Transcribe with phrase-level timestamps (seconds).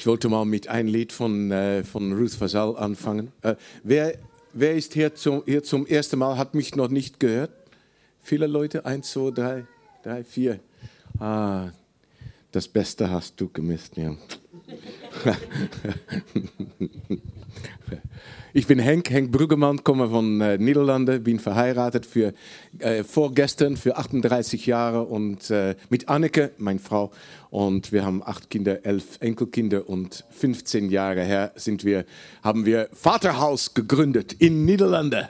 [0.00, 3.32] Ich wollte mal mit einem Lied von, äh, von Ruth Fasal anfangen.
[3.42, 4.14] Äh, wer,
[4.54, 7.50] wer ist hier zum, hier zum ersten Mal, hat mich noch nicht gehört?
[8.22, 8.86] Viele Leute?
[8.86, 9.66] Eins, zwei, drei,
[10.02, 10.60] drei, vier.
[11.18, 11.68] Ah,
[12.50, 14.16] das Beste hast du gemisst, ja.
[18.52, 22.34] Ich bin Henk, Henk Brüggemann, komme von äh, Niederlande, bin verheiratet für
[22.80, 27.12] äh, vorgestern für 38 Jahre und äh, mit Anneke, meine Frau,
[27.50, 32.04] und wir haben acht Kinder, elf Enkelkinder und 15 Jahre her sind wir,
[32.42, 35.28] haben wir Vaterhaus gegründet in Niederlande.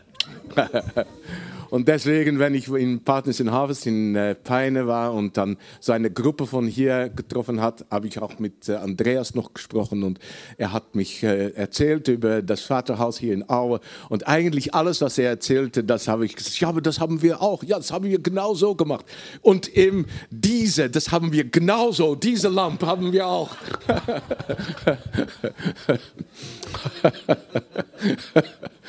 [1.71, 5.93] Und deswegen, wenn ich in Partners in Harvest in äh, Peine war und dann so
[5.93, 10.19] eine Gruppe von hier getroffen hat, habe ich auch mit äh, Andreas noch gesprochen und
[10.59, 15.19] er hat mich äh, erzählt über das Vaterhaus hier in Aue und eigentlich alles, was
[15.19, 18.05] er erzählte, das habe ich gesagt, ja, aber das haben wir auch, ja, das haben
[18.05, 19.07] wir genau so gemacht.
[19.41, 23.51] Und eben diese, das haben wir genauso, diese Lampe haben wir auch.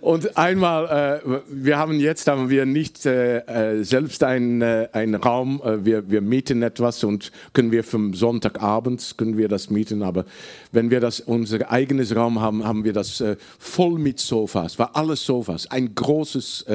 [0.00, 5.14] Und einmal, äh, wir haben jetzt haben wir nicht äh, äh selbst einen, äh, einen
[5.14, 10.02] Raum, äh, wir, wir mieten etwas und können wir vom Sonntagabend können wir das mieten,
[10.02, 10.24] aber
[10.72, 14.96] wenn wir das unser eigenes Raum haben, haben wir das äh, voll mit Sofas, war
[14.96, 16.66] alles Sofas, ein großes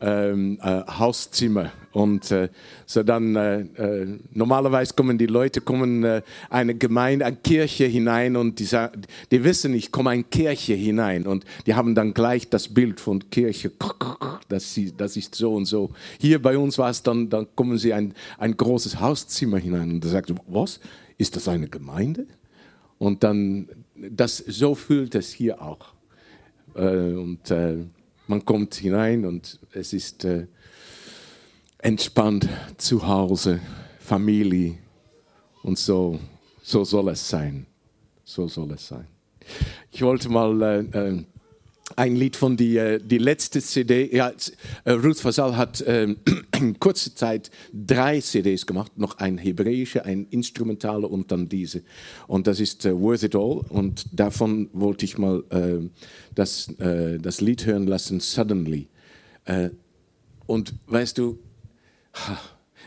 [0.00, 2.48] ähm, Hauszimmer und äh,
[2.86, 8.36] so dann, äh, äh, normalerweise kommen die Leute, kommen äh, eine Gemeinde, eine Kirche hinein
[8.36, 12.48] und die, sagen, die wissen, ich komme eine Kirche hinein und die haben dann gleich
[12.48, 13.70] das Bild von Kirche,
[14.48, 15.90] das, das ist so und so.
[16.18, 20.04] Hier bei uns war es dann, dann kommen sie ein, ein großes Hauszimmer hinein und
[20.04, 20.80] da sagt, was,
[21.18, 22.26] ist das eine Gemeinde?
[23.02, 25.92] Und dann, das, so fühlt es hier auch.
[26.76, 27.78] Äh, und äh,
[28.28, 30.46] man kommt hinein und es ist äh,
[31.78, 33.58] entspannt zu Hause,
[33.98, 34.78] Familie
[35.64, 36.20] und so,
[36.62, 37.66] so soll es sein.
[38.22, 39.08] So soll es sein.
[39.90, 41.26] Ich wollte mal
[41.96, 44.14] ein Lied von die, äh, die letzte CD.
[44.14, 44.32] Ja,
[44.84, 51.06] äh, Ruth Fasal hat in kurzer Zeit drei CDs gemacht, noch ein hebräische, ein instrumentale
[51.06, 51.82] und dann diese.
[52.26, 53.60] Und das ist äh, Worth It All.
[53.68, 55.88] Und davon wollte ich mal äh,
[56.34, 58.88] das, das Lied hören lassen, Suddenly.
[60.46, 61.38] und weißt du,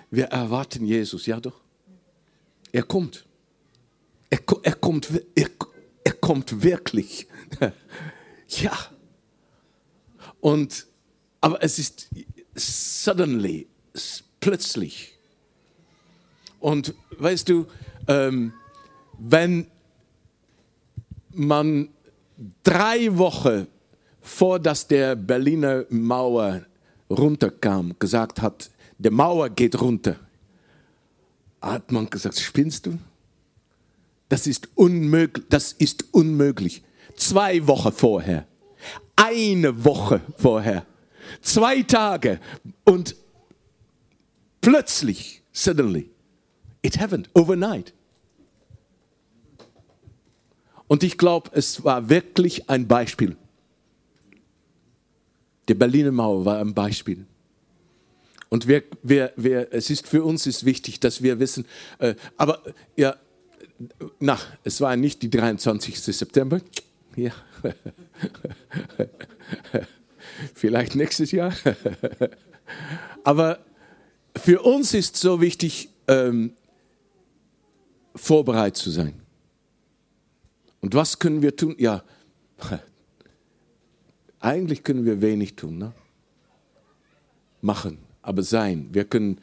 [0.09, 1.61] wir erwarten Jesus, ja doch.
[2.72, 3.25] Er kommt.
[4.31, 5.50] Er, er kommt, er,
[6.03, 7.28] er kommt wirklich.
[8.47, 8.78] ja.
[10.39, 10.88] Und,
[11.41, 12.09] aber es ist
[12.56, 13.67] suddenly,
[14.39, 15.17] plötzlich.
[16.59, 17.67] Und weißt du,
[18.07, 18.53] ähm,
[19.17, 19.67] wenn
[21.31, 21.89] man
[22.63, 23.67] drei Wochen
[24.25, 26.66] vor dass der Berliner Mauer
[27.09, 30.16] runterkam, gesagt hat, die Mauer geht runter.
[31.61, 32.97] Hat man gesagt, spinnst du?
[34.28, 35.45] Das ist unmöglich.
[35.50, 36.84] Das ist unmöglich.
[37.16, 38.48] Zwei Wochen vorher,
[39.16, 40.86] eine Woche vorher,
[41.42, 42.40] zwei Tage
[42.84, 43.16] und
[44.62, 46.09] plötzlich, suddenly,
[46.81, 47.94] it happened overnight.
[50.88, 53.36] Und ich glaube, es war wirklich ein Beispiel.
[55.68, 57.26] Die Berliner Mauer war ein Beispiel.
[58.50, 61.66] Und wir, wir, wir, es ist für uns ist wichtig, dass wir wissen,
[62.00, 62.62] äh, aber
[62.96, 63.16] ja,
[64.20, 66.00] na, es war nicht die 23.
[66.00, 66.62] September.
[67.16, 67.31] Ja.
[70.53, 71.53] Vielleicht nächstes Jahr.
[73.24, 73.59] aber
[74.36, 76.53] für uns ist so wichtig, ähm,
[78.16, 79.14] vorbereitet zu sein.
[80.81, 81.76] Und was können wir tun?
[81.78, 82.03] Ja,
[84.40, 85.78] eigentlich können wir wenig tun.
[85.78, 85.94] Ne?
[87.62, 88.90] Machen aber sein.
[88.92, 89.40] Wir können,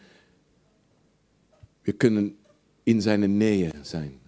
[1.85, 2.37] wir können
[2.85, 4.22] in seiner Nähe sein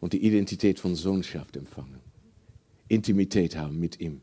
[0.00, 2.00] und die Identität von Sohnschaft empfangen.
[2.88, 4.20] Intimität haben mit ihm,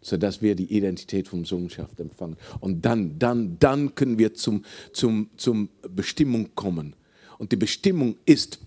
[0.00, 2.36] sodass wir die Identität von Sohnschaft empfangen.
[2.60, 6.94] Und dann, dann, dann können wir zum, zum, zum Bestimmung kommen.
[7.38, 8.60] Und die Bestimmung ist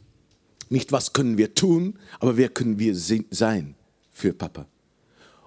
[0.70, 3.76] nicht, was können wir tun, aber wer können wir sein
[4.12, 4.68] für Papa.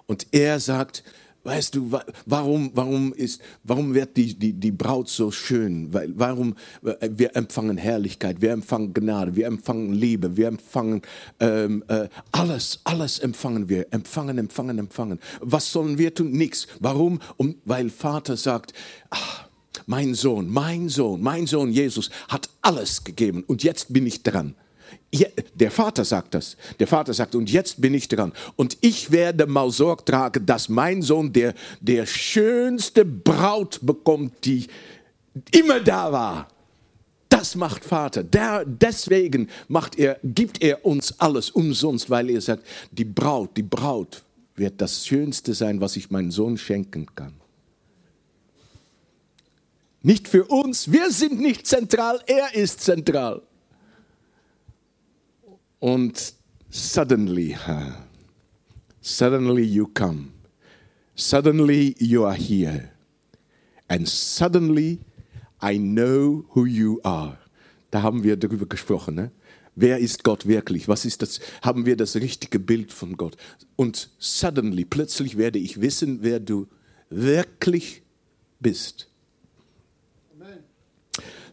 [0.07, 1.03] Und er sagt,
[1.43, 1.91] Weißt du,
[2.25, 5.87] warum, warum, ist, warum wird die, die, die Braut so schön?
[5.91, 11.01] Warum äh, wir empfangen Herrlichkeit, wir empfangen Gnade, wir empfangen Liebe, wir empfangen
[11.39, 15.19] ähm, äh, alles, alles empfangen wir, empfangen, empfangen, empfangen.
[15.39, 16.31] Was sollen wir tun?
[16.31, 16.67] Nichts.
[16.81, 17.19] Warum?
[17.37, 18.73] Um, weil Vater sagt,
[19.09, 19.47] ach,
[19.85, 24.55] mein Sohn, mein Sohn, mein Sohn Jesus hat alles gegeben und jetzt bin ich dran.
[25.55, 26.55] Der Vater sagt das.
[26.79, 28.31] Der Vater sagt, und jetzt bin ich dran.
[28.55, 34.67] Und ich werde mal Sorge tragen, dass mein Sohn der, der schönste Braut bekommt, die
[35.51, 36.47] immer da war.
[37.29, 38.23] Das macht Vater.
[38.23, 43.63] Der, deswegen macht er, gibt er uns alles umsonst, weil er sagt, die Braut, die
[43.63, 44.23] Braut
[44.55, 47.33] wird das Schönste sein, was ich meinem Sohn schenken kann.
[50.01, 53.41] Nicht für uns, wir sind nicht zentral, er ist zentral.
[55.79, 56.33] Und
[56.69, 57.55] suddenly,
[59.01, 60.31] suddenly you come.
[61.15, 62.91] Suddenly you are here.
[63.87, 64.99] And suddenly
[65.61, 67.37] I know who you are.
[67.91, 69.15] Da haben wir darüber gesprochen.
[69.15, 69.31] Ne?
[69.75, 70.87] Wer ist Gott wirklich?
[70.87, 71.39] Was ist das?
[71.61, 73.37] Haben wir das richtige Bild von Gott?
[73.75, 76.67] Und suddenly, plötzlich werde ich wissen, wer du
[77.09, 78.03] wirklich
[78.59, 79.09] bist.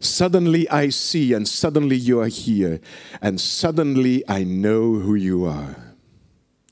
[0.07, 2.81] Suddenly I see, and suddenly you are here,
[3.21, 5.95] and suddenly I know who you are.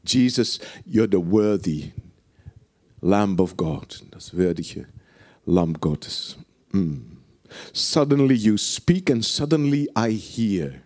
[0.04, 1.90] Jesus, you're the worthy
[3.00, 4.86] Lamb of God, das würdige
[5.46, 6.36] Lamm Gottes.
[6.72, 7.16] Mm.
[7.72, 10.82] Suddenly you speak, and suddenly I hear.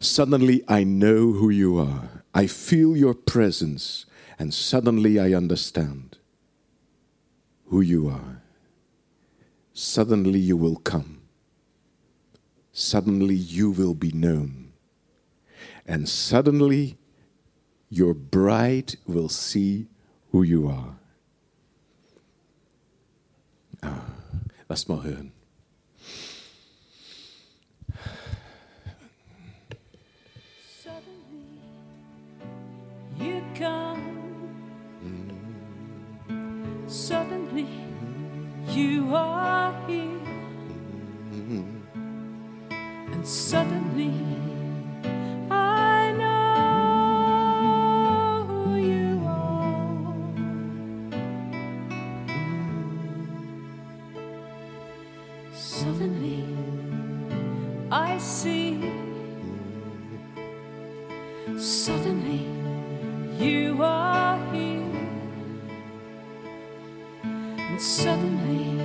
[0.00, 2.24] Suddenly I know who you are.
[2.34, 4.04] I feel your presence,
[4.38, 6.18] and suddenly I understand
[7.66, 8.37] who you are.
[9.80, 11.20] Suddenly you will come.
[12.72, 14.72] Suddenly you will be known.
[15.86, 16.98] And suddenly
[17.88, 19.86] your bride will see
[20.32, 20.98] who you are.
[23.80, 24.02] Ah,
[24.68, 25.30] lass mal hören.
[30.82, 31.62] Suddenly
[33.16, 34.02] you come.
[36.88, 37.87] Suddenly
[38.68, 40.20] you are here.
[43.12, 44.12] And suddenly
[45.50, 46.44] I know
[48.76, 50.14] you are.
[55.52, 56.44] Suddenly
[57.90, 58.78] I see.
[61.56, 62.46] Suddenly,
[63.42, 64.77] you are here,
[67.80, 68.77] suddenly,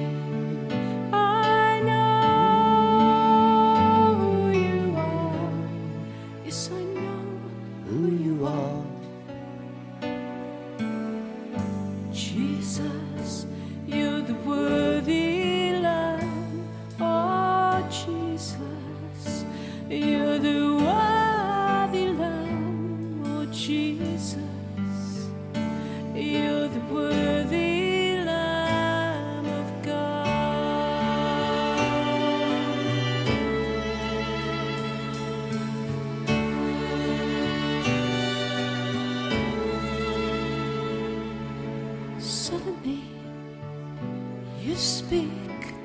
[45.13, 45.75] speak,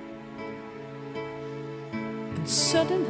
[1.92, 3.07] and suddenly,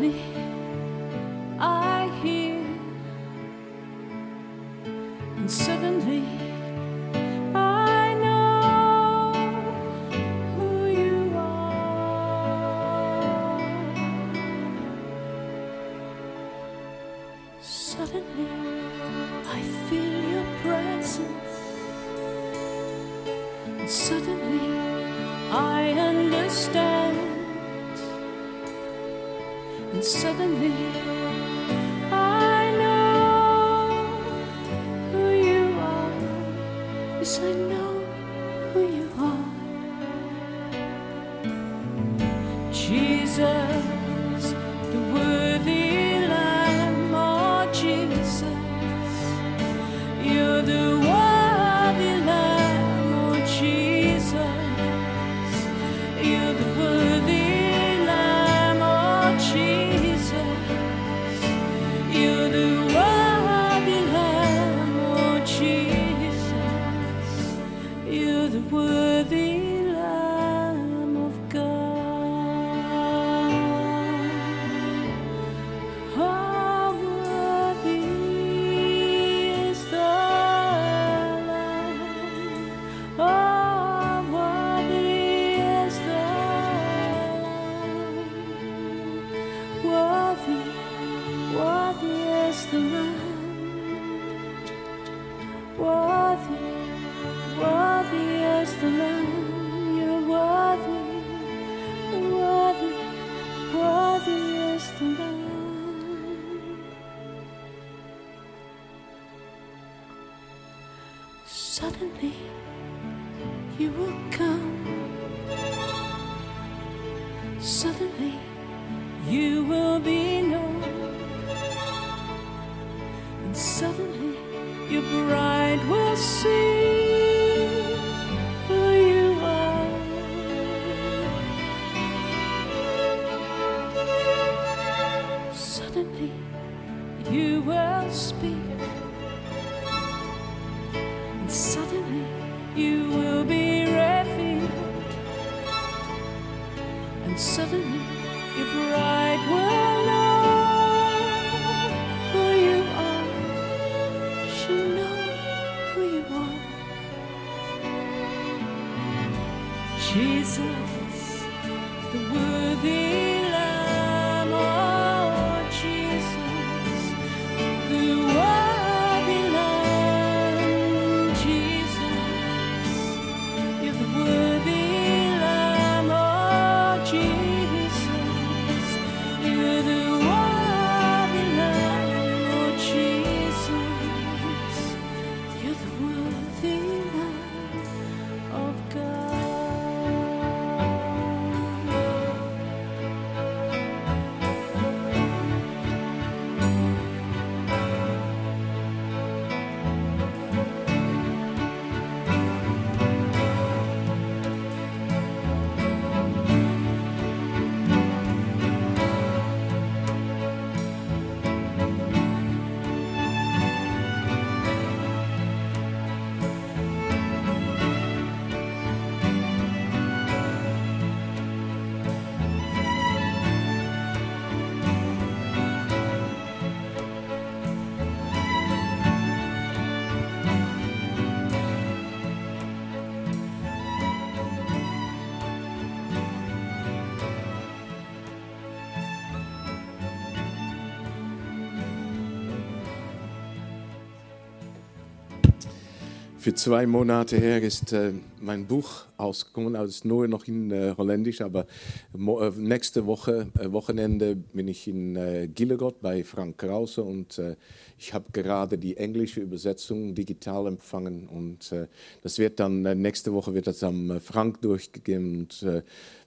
[246.48, 251.42] Für zwei Monate her ist äh, mein Buch ausgekommen, also nur noch in äh, Holländisch,
[251.42, 251.66] aber
[252.14, 257.56] äh, nächste Woche, äh, Wochenende bin ich in äh, Gillegott bei Frank Krause und äh,
[257.98, 261.86] ich habe gerade die englische Übersetzung digital empfangen und äh,
[262.22, 265.66] das wird dann, nächste Woche wird das am Frank durchgegeben und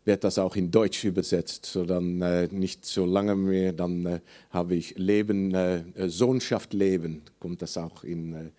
[0.06, 2.20] wird das auch in Deutsch übersetzt, so dann
[2.52, 4.20] nicht so lange mehr, dann
[4.52, 5.56] habe ich Leben,
[5.96, 8.52] Sohnschaft Leben, kommt das auch in,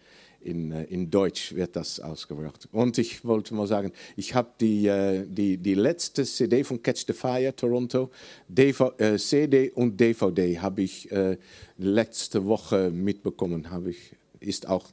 [0.44, 2.68] in, äh, in Deutsch wird das ausgebracht.
[2.72, 7.04] Und ich wollte mal sagen, ich habe die, äh, die, die letzte CD von Catch
[7.06, 8.10] the Fire Toronto,
[8.48, 11.36] DV, äh, CD und DVD habe ich äh,
[11.78, 14.88] letzte Woche mitbekommen, ich, ist auch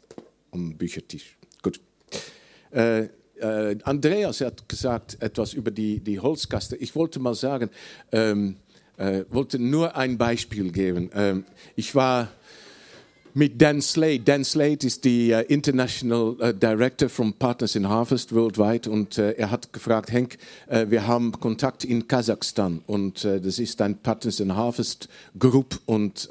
[0.52, 1.38] am Büchertisch.
[1.62, 1.80] Gut.
[2.72, 3.08] Äh,
[3.40, 6.76] äh, Andreas hat gesagt etwas über die, die Holzkaste.
[6.76, 7.70] Ich wollte mal sagen,
[8.12, 8.58] ähm,
[8.98, 11.10] äh, wollte nur ein Beispiel geben.
[11.14, 12.30] Ähm, ich war
[13.40, 14.20] mit Dan Slade.
[14.20, 19.32] Dan Slade ist die äh, International äh, Director from Partners in Harvest worldwide und äh,
[19.32, 24.56] er hat gefragt, Henk, wir haben Kontakt in Kasachstan und das ist ein Partners in
[24.56, 26.28] Harvest Group und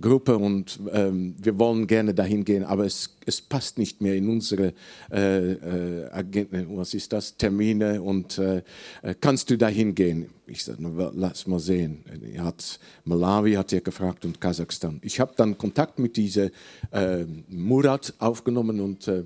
[0.00, 4.28] Gruppe und ähm, wir wollen gerne dahin gehen, aber es, es passt nicht mehr in
[4.28, 4.74] unsere
[5.10, 8.62] äh, äh, Agenten, was ist das, Termine und äh,
[9.02, 10.26] äh, kannst du dahin gehen?
[10.46, 10.82] Ich sagte,
[11.14, 12.04] lass mal sehen.
[12.34, 14.98] Er hat Malawi hat er gefragt und Kasachstan.
[15.02, 16.50] Ich habe dann Kontakt mit dieser
[16.90, 19.24] äh, Murat aufgenommen und äh,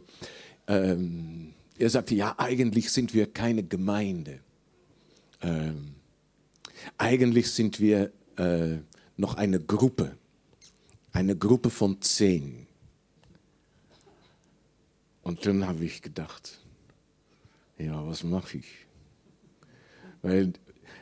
[0.68, 4.40] ähm, er sagte, ja, eigentlich sind wir keine Gemeinde.
[5.42, 5.94] Ähm,
[6.99, 8.76] eigentlich sind wir äh,
[9.16, 10.16] noch eine Gruppe,
[11.12, 12.63] eine Gruppe von zehn.
[15.25, 16.61] Und dann habe ich gedacht,
[17.78, 18.66] ja, was mache ich?
[20.23, 20.52] Weil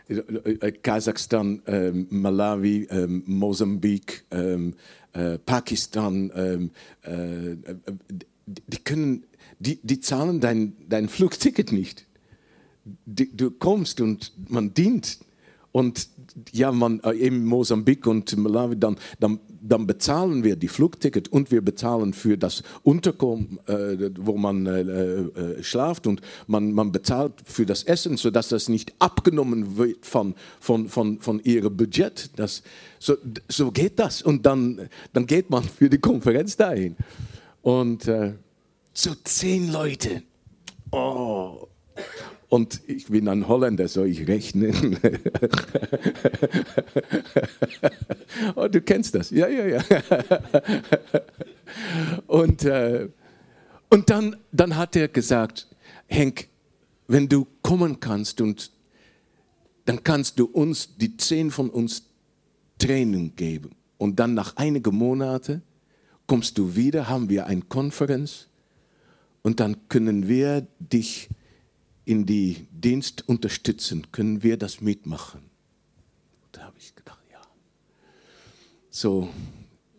[0.08, 4.74] äh, Kasachstan, ähm, Malawi, ähm, Mosambik, ähm,
[5.12, 6.70] äh, Pakistan, ähm,
[7.04, 7.56] äh, äh,
[8.46, 9.24] die, können,
[9.58, 12.06] die, die zahlen dein, dein Flugticket nicht.
[13.04, 15.18] Die, du kommst und man dient.
[15.72, 16.08] Und
[16.52, 21.50] ja, man, äh, eben Mosambik und Malawi, dann, dann, dann bezahlen wir die Flugticket und
[21.50, 27.34] wir bezahlen für das Unterkommen, äh, wo man äh, äh, schlaft und man, man bezahlt
[27.44, 32.30] für das Essen, sodass das nicht abgenommen wird von, von, von, von ihrem Budget.
[32.36, 32.62] Das,
[32.98, 33.16] so,
[33.48, 34.20] so geht das.
[34.20, 36.96] Und dann, dann geht man für die Konferenz dahin.
[37.62, 38.34] Und äh,
[38.92, 40.22] so zehn Leute.
[40.90, 41.68] Oh.
[42.52, 44.74] Und ich bin ein Holländer, soll ich rechnen?
[48.56, 49.30] oh, du kennst das.
[49.30, 49.82] Ja, ja, ja.
[52.26, 53.08] und äh,
[53.88, 55.66] und dann, dann hat er gesagt,
[56.06, 56.48] Henk,
[57.08, 58.70] wenn du kommen kannst und
[59.86, 62.02] dann kannst du uns, die zehn von uns,
[62.76, 63.70] Training geben.
[63.96, 65.62] Und dann nach einigen Monaten
[66.26, 68.48] kommst du wieder, haben wir eine Konferenz
[69.40, 71.30] und dann können wir dich
[72.04, 75.40] in die Dienst unterstützen, können wir das mitmachen.
[76.50, 77.40] Da habe ich gedacht, ja.
[78.90, 79.28] So,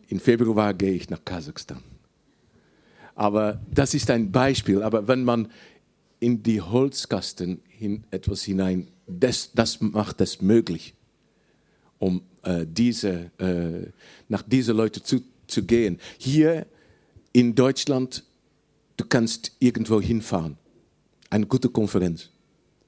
[0.07, 1.81] im Februar gehe ich nach Kasachstan.
[3.15, 4.81] Aber das ist ein Beispiel.
[4.81, 5.49] Aber wenn man
[6.19, 10.93] in die Holzkasten hin, etwas hinein, das, das macht es möglich,
[11.99, 13.91] um äh, diese, äh,
[14.29, 15.99] nach diese Leute zu, zu gehen.
[16.17, 16.65] Hier
[17.31, 18.23] in Deutschland,
[18.97, 20.57] du kannst irgendwo hinfahren.
[21.33, 22.29] Eine gute Konferenz.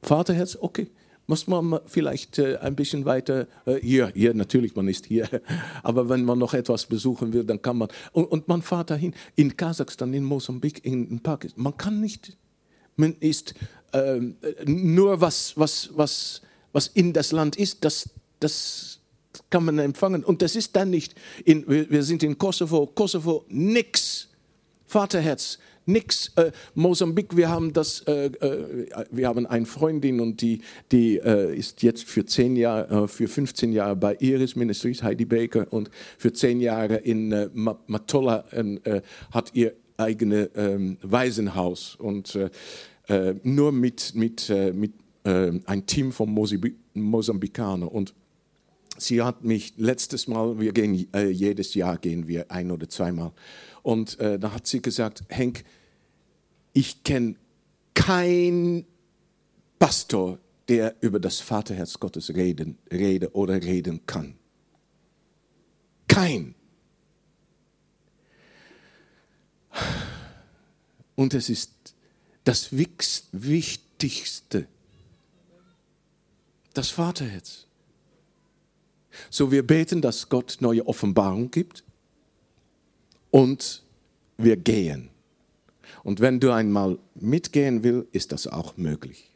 [0.03, 0.91] Vaterherz, okay.
[1.25, 5.27] Muss man vielleicht äh, ein bisschen weiter, äh, hier, hier natürlich, man ist hier,
[5.83, 9.15] aber wenn man noch etwas besuchen will, dann kann man, und, und man fährt dahin,
[9.35, 12.37] in Kasachstan, in Mosambik, in, Pakistan, man kann nicht,
[12.97, 13.55] man ist
[13.93, 18.07] ähm, nur was, was, was, was in das Land ist, das,
[18.39, 18.99] das
[19.49, 20.23] kann man empfangen.
[20.23, 24.29] Und das ist dann nicht, in, wir sind in Kosovo, Kosovo, nix.
[24.85, 26.31] Vaterherz, nix.
[26.35, 30.61] Äh, Mosambik, wir haben das, äh, äh, wir haben eine Freundin und die,
[30.91, 35.25] die äh, ist jetzt für zehn Jahre, äh, für 15 Jahre bei Iris Ministries, Heidi
[35.25, 37.33] Baker, und für zehn Jahre in
[37.87, 38.45] Matola
[39.31, 42.37] hat ihr eigenes ähm, Waisenhaus und
[43.43, 48.13] nur mit, mit, mit ein Team von Mosambik Mosambikaner und
[48.97, 53.31] sie hat mich letztes Mal, wir gehen äh, jedes Jahr gehen wir ein oder zweimal,
[53.85, 55.63] und äh, da hat sie gesagt, Henk,
[56.73, 57.35] ich kenne
[57.93, 58.87] keinen
[59.77, 64.39] Pastor, der über das Vaterherz Gottes reden, rede oder reden kann.
[66.07, 66.55] Kein.
[71.13, 71.93] Und es ist
[72.43, 74.67] das Wichtigste,
[76.73, 77.67] das Vaterherz.
[79.29, 81.84] So wir beten, dass Gott neue Offenbarung gibt
[83.31, 83.83] und
[84.37, 85.09] wir gehen.
[86.03, 89.31] Und wenn du einmal mitgehen willst, ist das auch möglich.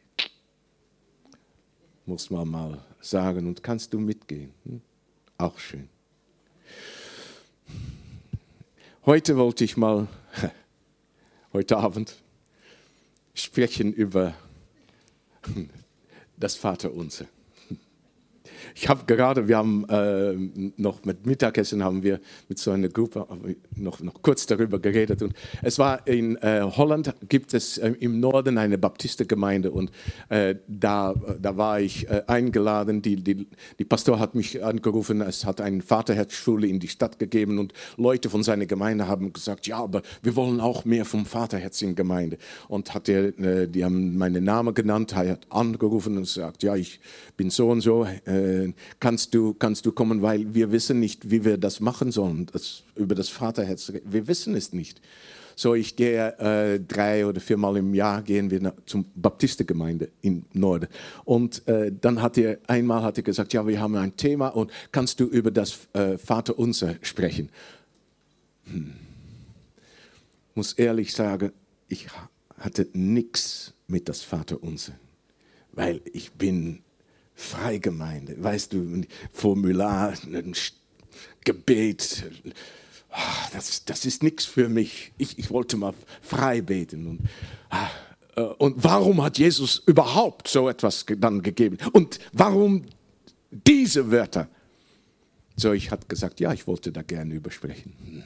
[2.06, 4.52] Muss man mal sagen, und kannst du mitgehen?
[4.64, 4.80] Hm?
[5.38, 5.88] Auch schön.
[9.06, 10.06] Heute wollte ich mal,
[11.52, 12.14] heute Abend,
[13.34, 14.34] sprechen über
[16.36, 17.26] das Vaterunser.
[18.74, 20.34] Ich habe gerade, wir haben äh,
[20.76, 23.26] noch mit Mittagessen haben wir mit so einer Gruppe
[23.76, 25.22] noch, noch kurz darüber geredet.
[25.22, 29.70] Und es war in äh, Holland gibt es äh, im Norden eine Baptistengemeinde.
[29.70, 29.90] Und
[30.28, 33.02] äh, da, da war ich äh, eingeladen.
[33.02, 33.46] Die, die,
[33.78, 37.58] die Pastor hat mich angerufen, es hat eine Vaterherzschule in die Stadt gegeben.
[37.58, 41.82] Und Leute von seiner Gemeinde haben gesagt, ja, aber wir wollen auch mehr vom Vaterherz
[41.82, 42.38] in Gemeinde.
[42.68, 46.76] Und hat er, äh, die haben meinen Namen genannt, er hat angerufen und gesagt, ja,
[46.76, 47.00] ich
[47.36, 48.06] bin so und so
[48.98, 52.82] kannst, du, kannst du kommen, weil wir wissen nicht, wie wir das machen sollen, das,
[52.96, 53.92] über das Vaterherz.
[54.04, 55.00] Wir wissen es nicht.
[55.60, 60.88] So, ich gehe äh, drei oder viermal im Jahr gehen wir zum Baptistengemeinde im Norden.
[61.26, 64.70] Und äh, dann hat er einmal hat er gesagt, ja, wir haben ein Thema und
[64.90, 67.50] kannst du über das äh, Vaterunser sprechen?
[68.64, 68.94] Hm.
[70.54, 71.52] Muss ehrlich sagen,
[71.88, 72.06] ich
[72.56, 74.92] hatte nichts mit das Vaterunser,
[75.72, 76.80] weil ich bin
[77.40, 80.54] Freigemeinde, weißt du, Formular, ein
[81.42, 82.30] Gebet,
[83.10, 85.12] ah, das, das ist nichts für mich.
[85.16, 87.06] Ich, ich wollte mal frei beten.
[87.06, 87.20] Und,
[87.70, 87.88] ah,
[88.36, 91.78] äh, und warum hat Jesus überhaupt so etwas dann gegeben?
[91.92, 92.84] Und warum
[93.50, 94.48] diese Wörter?
[95.56, 98.22] So, ich hatte gesagt, ja, ich wollte da gerne übersprechen.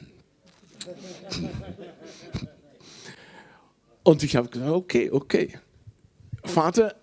[4.03, 5.59] Und ich habe gesagt, okay, okay.
[6.45, 6.97] Vater,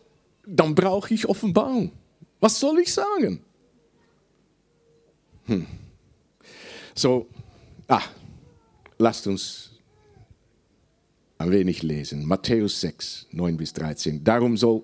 [0.45, 1.93] dann brauche ich Offenbarung.
[2.41, 3.39] Was soll ich sagen?
[5.45, 5.65] Hm.
[6.93, 7.27] So,
[7.87, 8.01] ah,
[8.97, 9.69] lasst uns
[11.37, 12.25] ein wenig lesen.
[12.25, 14.23] Matthäus 6, 9 bis 13.
[14.23, 14.83] Darum soll,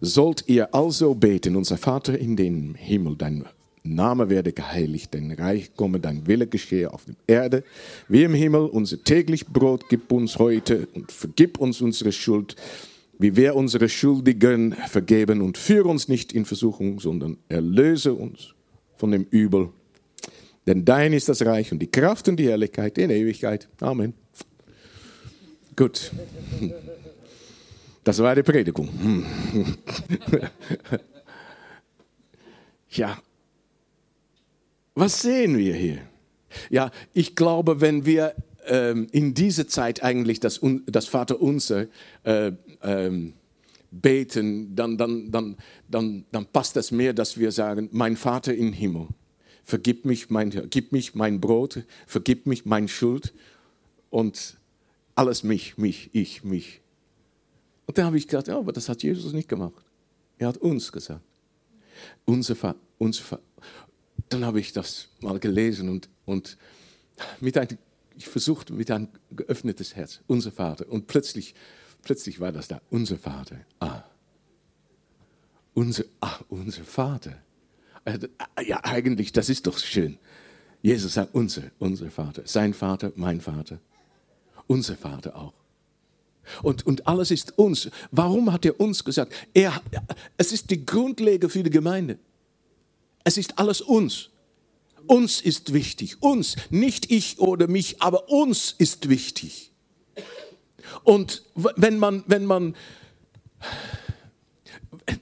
[0.00, 3.46] sollt ihr also beten, unser Vater in den Himmel, dein
[3.82, 7.64] Name werde geheiligt, dein Reich komme, dein Wille geschehe auf der Erde,
[8.08, 8.66] wie im Himmel.
[8.66, 12.56] Unser täglich Brot gib uns heute und vergib uns unsere Schuld,
[13.18, 18.54] wie wir unsere Schuldigen vergeben und führe uns nicht in Versuchung, sondern erlöse uns
[18.96, 19.70] von dem Übel.
[20.66, 23.68] Denn dein ist das Reich und die Kraft und die Herrlichkeit in Ewigkeit.
[23.80, 24.14] Amen.
[25.76, 26.12] Gut.
[28.02, 28.88] Das war die Predigung.
[32.94, 33.18] Ja.
[34.94, 35.98] Was sehen wir hier?
[36.70, 38.34] Ja, ich glaube, wenn wir
[38.66, 41.86] ähm, in dieser Zeit eigentlich das, das Vaterunser
[42.22, 42.52] äh,
[42.84, 43.34] ähm,
[43.90, 45.56] beten, dann, dann, dann,
[45.88, 49.08] dann, dann passt es mehr, dass wir sagen, mein Vater im Himmel,
[49.62, 53.32] vergib mich mein, gib mich mein Brot, vergib mich meine Schuld
[54.10, 54.58] und
[55.14, 56.80] alles mich, mich, ich, mich.
[57.86, 59.84] Und dann habe ich gedacht, ja, aber das hat Jesus nicht gemacht.
[60.38, 61.20] Er hat uns gesagt.
[62.24, 63.42] Unser Vater, unser Vater.
[64.28, 66.56] Dann habe ich das mal gelesen und, und
[67.40, 67.78] mit einem,
[68.16, 70.88] ich versuchte mit einem geöffnetes Herz, unser Vater.
[70.88, 71.54] Und plötzlich,
[72.04, 73.56] plötzlich war das da, unser Vater.
[73.80, 74.02] Ah,
[75.74, 77.42] unser, ah, unser Vater.
[78.04, 78.18] Äh,
[78.64, 80.18] ja, eigentlich, das ist doch schön.
[80.82, 82.42] Jesus sagt, unser, unser Vater.
[82.44, 83.80] Sein Vater, mein Vater.
[84.66, 85.54] Unser Vater auch.
[86.62, 87.90] Und, und alles ist uns.
[88.10, 89.32] Warum hat er uns gesagt?
[89.54, 89.80] Er,
[90.36, 92.18] es ist die Grundlage für die Gemeinde.
[93.24, 94.30] Es ist alles uns.
[95.06, 96.22] Uns ist wichtig.
[96.22, 96.56] Uns.
[96.70, 99.72] Nicht ich oder mich, aber uns ist wichtig.
[101.02, 102.74] Und wenn man, wenn man,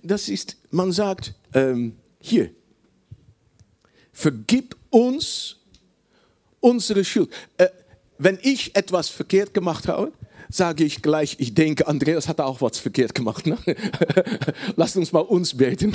[0.03, 2.51] das ist, man sagt, ähm, hier,
[4.13, 5.57] vergib uns
[6.61, 7.31] unsere Schuld.
[7.59, 7.69] Äh,
[8.19, 10.13] wenn ich etwas verkehrt gemacht habe,
[10.53, 13.47] sage ich gleich, ich denke, Andreas hat auch was verkehrt gemacht.
[13.47, 13.59] Ne?
[14.77, 15.93] Lasst uns mal uns beten.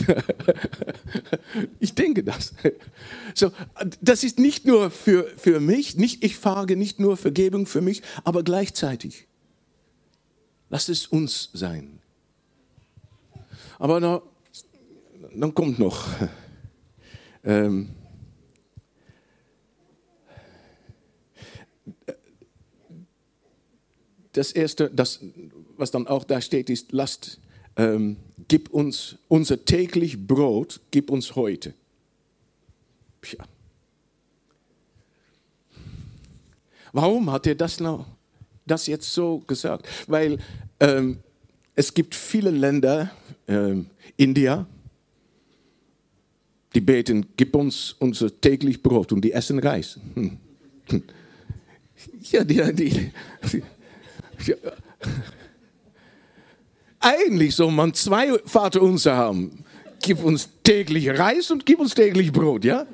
[1.80, 2.53] ich denke das.
[3.34, 3.51] So,
[4.01, 8.01] das ist nicht nur für, für mich, nicht, ich frage nicht nur Vergebung für mich,
[8.23, 9.27] aber gleichzeitig.
[10.69, 11.99] Lass es uns sein.
[13.80, 14.21] Aber na,
[15.36, 16.06] dann kommt noch.
[17.43, 17.88] Ähm,
[24.34, 25.21] das Erste, das,
[25.77, 27.39] was dann auch da steht, ist, lasst,
[27.77, 28.17] ähm,
[28.49, 31.73] gib uns unser täglich Brot, gib uns heute.
[33.21, 33.45] Tja.
[36.91, 38.06] Warum hat er das, noch,
[38.67, 39.88] das jetzt so gesagt?
[40.08, 40.38] Weil
[40.80, 41.19] ähm,
[41.75, 43.12] es gibt viele Länder,
[43.47, 44.65] ähm, India,
[46.73, 49.99] die beten, gib uns unser täglich Brot und die essen Reis.
[50.15, 50.38] Hm.
[52.30, 53.12] Ja, die, die,
[54.45, 54.53] die
[56.99, 59.63] eigentlich soll man zwei Vaterunser haben.
[60.01, 62.86] Gib uns täglich Reis und gib uns täglich Brot, ja?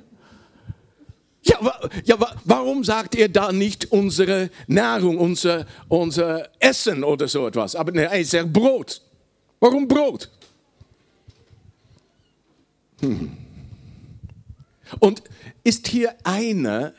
[1.44, 1.60] Ja,
[2.06, 7.76] ja wa warum sagt er da nicht unsere Nahrung, unser, unser Essen oder so etwas?
[7.76, 9.02] Aber ne, er sagt Brot.
[9.60, 10.30] Warum Brot?
[13.02, 13.32] Hm.
[15.00, 15.24] Und
[15.64, 16.94] ist hier einer,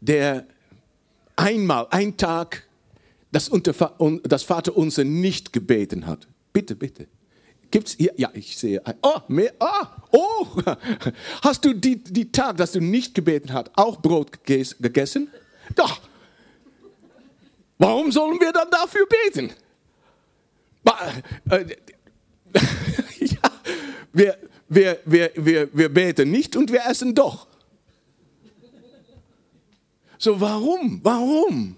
[0.00, 0.46] der
[1.36, 2.64] einmal, ein Tag
[3.30, 3.50] das,
[4.24, 6.26] das Vaterunser nicht gebeten hat.
[6.52, 7.06] Bitte, bitte.
[7.70, 8.12] Gibt's hier?
[8.16, 8.84] Ja, ich sehe.
[8.86, 8.94] Ein.
[9.02, 9.52] Oh, mehr.
[9.58, 10.46] Ah, oh.
[11.42, 15.28] Hast du die, die Tag, dass du nicht gebeten hast, auch Brot gegessen?
[15.74, 16.00] Doch.
[17.78, 19.52] Warum sollen wir dann dafür beten?
[21.50, 21.76] Äh,
[23.20, 23.50] ja,
[24.12, 27.46] wir, wir, wir, wir, wir beten nicht und wir essen doch.
[30.18, 31.00] So, warum?
[31.02, 31.76] Warum?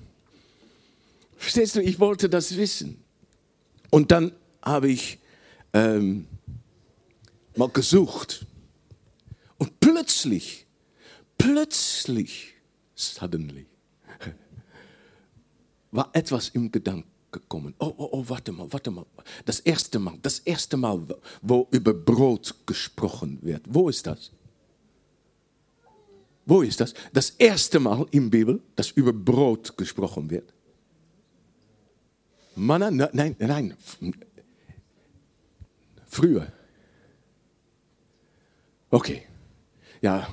[1.36, 3.02] Verstehst du, ich wollte das wissen.
[3.90, 5.19] Und dann habe ich
[5.72, 6.26] ähm,
[7.56, 8.46] mal gesucht.
[9.58, 10.66] Und plötzlich,
[11.36, 12.54] plötzlich,
[12.94, 13.66] suddenly,
[15.90, 17.74] war etwas im Gedanken gekommen.
[17.78, 19.04] Oh, oh, oh, warte mal, warte mal.
[19.44, 21.00] Das erste Mal, das erste Mal,
[21.42, 23.62] wo über Brot gesprochen wird.
[23.68, 24.30] Wo ist das?
[26.46, 26.94] Wo ist das?
[27.12, 30.52] Das erste Mal in der Bibel, dass über Brot gesprochen wird.
[32.56, 33.76] Manna, nein, nein,
[36.10, 36.46] früher.
[38.90, 39.22] Okay,
[40.02, 40.28] ja.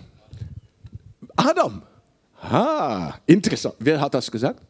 [1.35, 1.83] Adam.
[2.41, 3.75] Ah, interessant.
[3.79, 4.61] Wer hat das gesagt?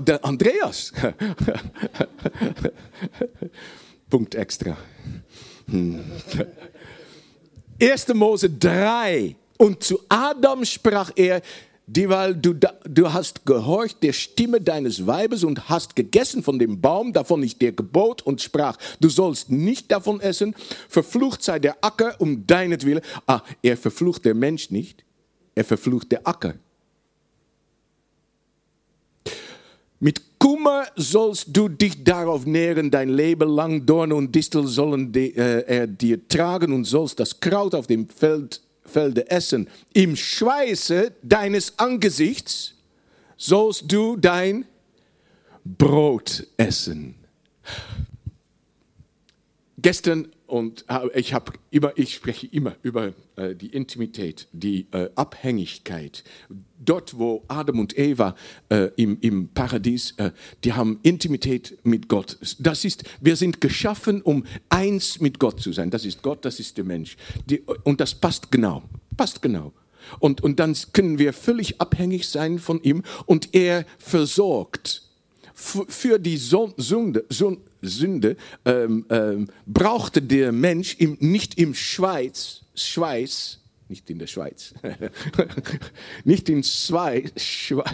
[0.00, 0.92] Der Andreas.
[4.10, 4.76] Punkt extra.
[5.68, 5.68] 1.
[5.68, 6.04] Hm.
[8.18, 9.36] Mose 3.
[9.58, 11.42] Und zu Adam sprach er,
[11.86, 17.12] dieweil du, du hast gehorcht der Stimme deines Weibes und hast gegessen von dem Baum,
[17.12, 20.54] davon ich dir gebot und sprach, du sollst nicht davon essen,
[20.88, 23.02] verflucht sei der Acker um deinetwillen.
[23.26, 25.04] Ah, er verflucht der Mensch nicht,
[25.54, 26.54] er verflucht der Acker.
[30.00, 33.86] Mit Kummer sollst du dich darauf nähren, dein Leben lang.
[33.86, 38.08] Dorn und Distel sollen die, äh, er dir tragen und sollst das Kraut auf dem
[38.08, 38.61] Feld
[38.92, 39.68] Felde essen.
[39.92, 42.74] Im Schweiße deines Angesichts
[43.36, 44.66] sollst du dein
[45.64, 47.14] Brot essen.
[49.78, 55.08] Gestern und hab- ich, hab immer, ich spreche immer über äh, die Intimität, die äh,
[55.14, 56.24] Abhängigkeit.
[56.78, 58.36] Dort, wo Adam und Eva
[58.68, 60.30] äh, im, im Paradies, äh,
[60.62, 62.36] die haben Intimität mit Gott.
[62.58, 65.90] Das ist, wir sind geschaffen, um eins mit Gott zu sein.
[65.90, 67.16] Das ist Gott, das ist der Mensch.
[67.46, 68.82] Die, und das passt genau,
[69.16, 69.72] passt genau.
[70.18, 75.08] Und, und dann können wir völlig abhängig sein von ihm und er versorgt
[75.54, 77.24] für die Sünde,
[77.80, 84.74] Sünde ähm, ähm, brauchte der Mensch im, nicht im Schweiz, Schweiß, nicht in der Schweiz,
[86.24, 87.90] nicht in Schweiz, Schweiz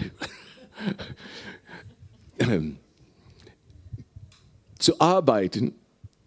[2.38, 2.76] ähm,
[4.78, 5.74] zu arbeiten,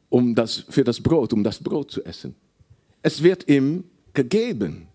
[0.10, 2.36] um das, für das Brot, um das Brot zu essen.
[3.02, 4.88] Es wird ihm gegeben.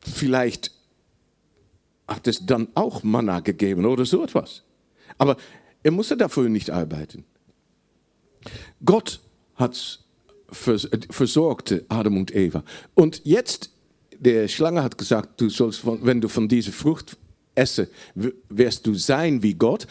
[0.00, 0.72] Vielleicht
[2.10, 4.62] hat es dann auch Manna gegeben oder so etwas.
[5.16, 5.36] Aber
[5.82, 7.24] er musste dafür nicht arbeiten.
[8.84, 9.20] Gott
[9.54, 10.00] hat
[10.50, 12.64] vers versorgte Adam und Eva.
[12.94, 13.70] Und jetzt,
[14.18, 17.16] der Schlange hat gesagt, du sollst von, wenn du von dieser Frucht
[17.54, 17.88] esse,
[18.48, 19.86] wirst du sein wie Gott,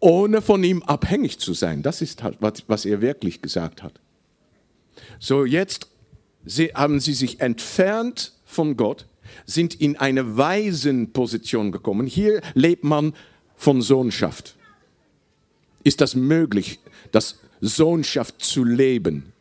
[0.00, 1.82] ohne von ihm abhängig zu sein.
[1.82, 4.00] Das ist halt, was, was er wirklich gesagt hat.
[5.18, 5.88] So, jetzt
[6.74, 9.06] haben sie sich entfernt von Gott,
[9.46, 12.06] sind in eine Waisenposition gekommen.
[12.06, 13.14] Hier lebt man
[13.56, 14.56] von Sohnschaft.
[15.82, 16.80] Ist das möglich,
[17.12, 19.32] das Sohnschaft zu leben?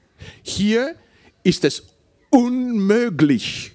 [0.41, 0.95] Hier
[1.43, 1.83] ist es
[2.29, 3.73] unmöglich,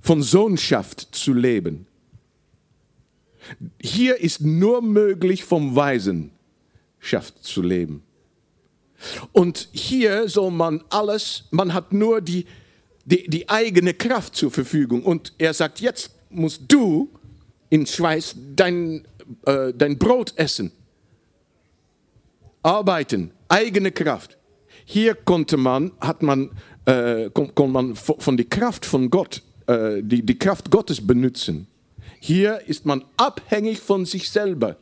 [0.00, 1.86] von Sohnschaft zu leben.
[3.80, 8.02] Hier ist nur möglich, vom Waisenschaft zu leben.
[9.32, 12.46] Und hier soll man alles, man hat nur die,
[13.04, 15.02] die, die eigene Kraft zur Verfügung.
[15.02, 17.10] Und er sagt, jetzt musst du
[17.70, 19.06] in Schweiß dein,
[19.46, 20.72] äh, dein Brot essen.
[22.62, 24.38] Arbeiten, eigene Kraft.
[24.84, 26.50] Hier konnte man, hat man,
[26.84, 31.66] äh, kon, kon man von der Kraft von Gott, äh, die, die Kraft Gottes benutzen.
[32.20, 34.76] Hier ist man abhängig von sich selber,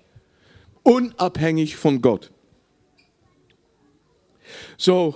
[0.82, 2.30] unabhängig von Gott.
[4.76, 5.14] So,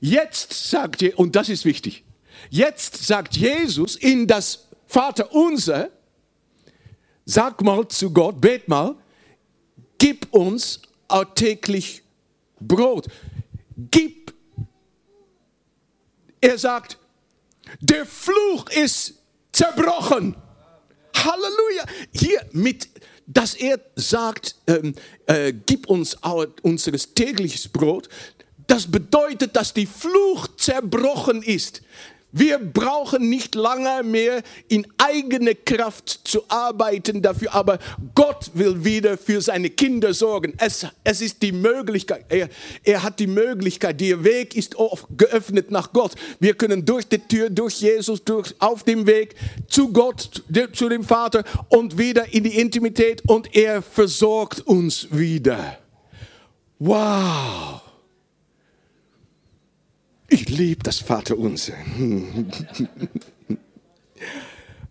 [0.00, 2.04] jetzt sagt ihr, und das ist wichtig,
[2.50, 5.90] jetzt sagt Jesus in das Vater unser,
[7.24, 8.96] sag mal zu Gott, bet mal,
[9.98, 12.02] gib uns alltäglich
[12.60, 13.06] Brot.
[13.90, 14.32] Gib.
[16.40, 16.98] Er sagt,
[17.80, 19.14] der Fluch ist
[19.52, 20.36] zerbrochen.
[21.14, 21.84] Halleluja.
[22.12, 22.88] Hier mit,
[23.26, 24.94] dass er sagt, ähm,
[25.26, 26.16] äh, gib uns
[26.62, 28.08] unseres tägliches Brot,
[28.68, 31.82] das bedeutet, dass die Fluch zerbrochen ist.
[32.30, 37.78] Wir brauchen nicht lange mehr in eigene Kraft zu arbeiten dafür, aber
[38.14, 40.52] Gott will wieder für seine Kinder sorgen.
[40.58, 42.50] Es, es ist die Möglichkeit, er,
[42.84, 44.76] er hat die Möglichkeit, der Weg ist
[45.16, 46.16] geöffnet nach Gott.
[46.38, 49.34] Wir können durch die Tür, durch Jesus, durch, auf dem Weg
[49.66, 50.42] zu Gott,
[50.74, 55.78] zu dem Vater und wieder in die Intimität und er versorgt uns wieder.
[56.78, 57.87] Wow!
[60.30, 61.72] Ich liebe das Vaterunser.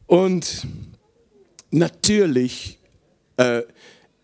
[0.08, 0.68] Und
[1.70, 2.80] natürlich,
[3.38, 3.62] äh,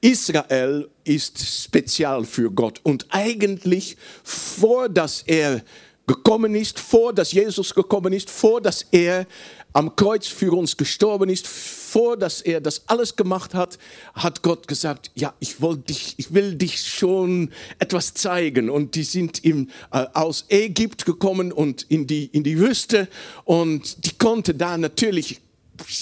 [0.02, 2.82] Israel ist spezial für Gott.
[2.84, 5.64] Und eigentlich, vor dass er
[6.08, 9.26] gekommen ist, vor dass Jesus gekommen ist, vor dass er
[9.74, 13.80] am Kreuz für uns gestorben ist, vor dass er das alles gemacht hat,
[14.14, 18.70] hat Gott gesagt, ja, ich will dich, ich will dich schon etwas zeigen.
[18.70, 23.08] Und die sind im, äh, aus Ägypten gekommen und in die, in die Wüste
[23.46, 25.42] und die konnte da natürlich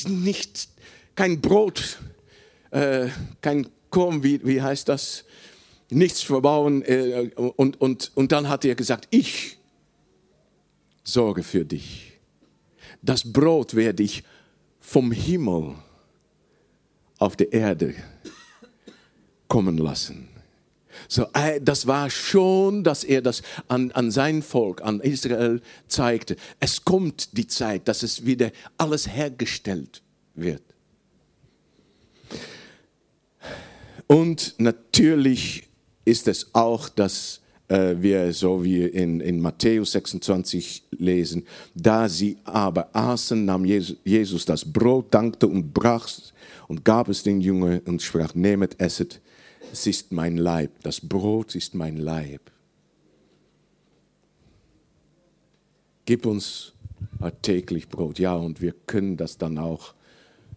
[0.07, 0.67] nicht,
[1.15, 1.99] kein Brot,
[2.71, 3.07] äh,
[3.41, 5.25] kein Korn, wie, wie heißt das?
[5.89, 6.83] Nichts verbauen.
[6.83, 9.57] Äh, und, und, und dann hat er gesagt, ich
[11.03, 12.19] sorge für dich.
[13.01, 14.23] Das Brot werde ich
[14.79, 15.75] vom Himmel
[17.17, 17.95] auf die Erde
[19.47, 20.27] kommen lassen.
[21.07, 26.35] So, äh, das war schon, dass er das an, an sein Volk, an Israel zeigte.
[26.59, 30.01] Es kommt die Zeit, dass es wieder alles hergestellt
[30.35, 30.63] wird.
[34.07, 35.67] Und natürlich
[36.05, 37.40] ist es auch, dass
[37.71, 43.97] äh, wir, so wie in, in Matthäus 26 lesen, da sie aber aßen, nahm Jesus,
[44.03, 46.09] Jesus das Brot, dankte und brach
[46.67, 49.21] und gab es den Jüngern und sprach, nehmet, esset,
[49.71, 52.41] es ist mein Leib, das Brot ist mein Leib.
[56.05, 56.73] Gib uns
[57.41, 59.93] täglich Brot, ja, und wir können das dann auch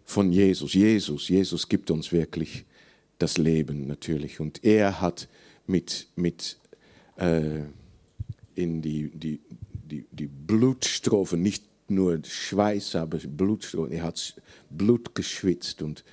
[0.05, 0.75] von Jesus.
[0.75, 2.65] Jesus, Jesus gibt uns wirklich
[3.19, 4.41] das Leben natürlich.
[4.41, 5.29] Und er hat
[5.67, 6.59] mit, mit
[7.17, 7.61] äh,
[8.55, 9.41] in die, die,
[9.73, 13.93] die, die Blutstrophen, nicht nur Schweiß, aber Blutstrophen.
[13.93, 16.05] Er hat Blut geschwitzt und,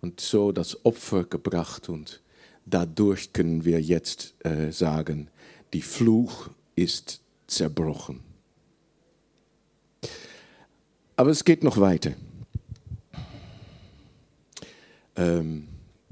[0.00, 1.88] und so das Opfer gebracht.
[1.88, 2.22] Und
[2.66, 5.28] dadurch können wir jetzt äh, sagen,
[5.72, 8.20] die Fluch ist zerbrochen.
[11.16, 12.12] Aber es geht noch weiter.
[15.16, 15.66] Ähm,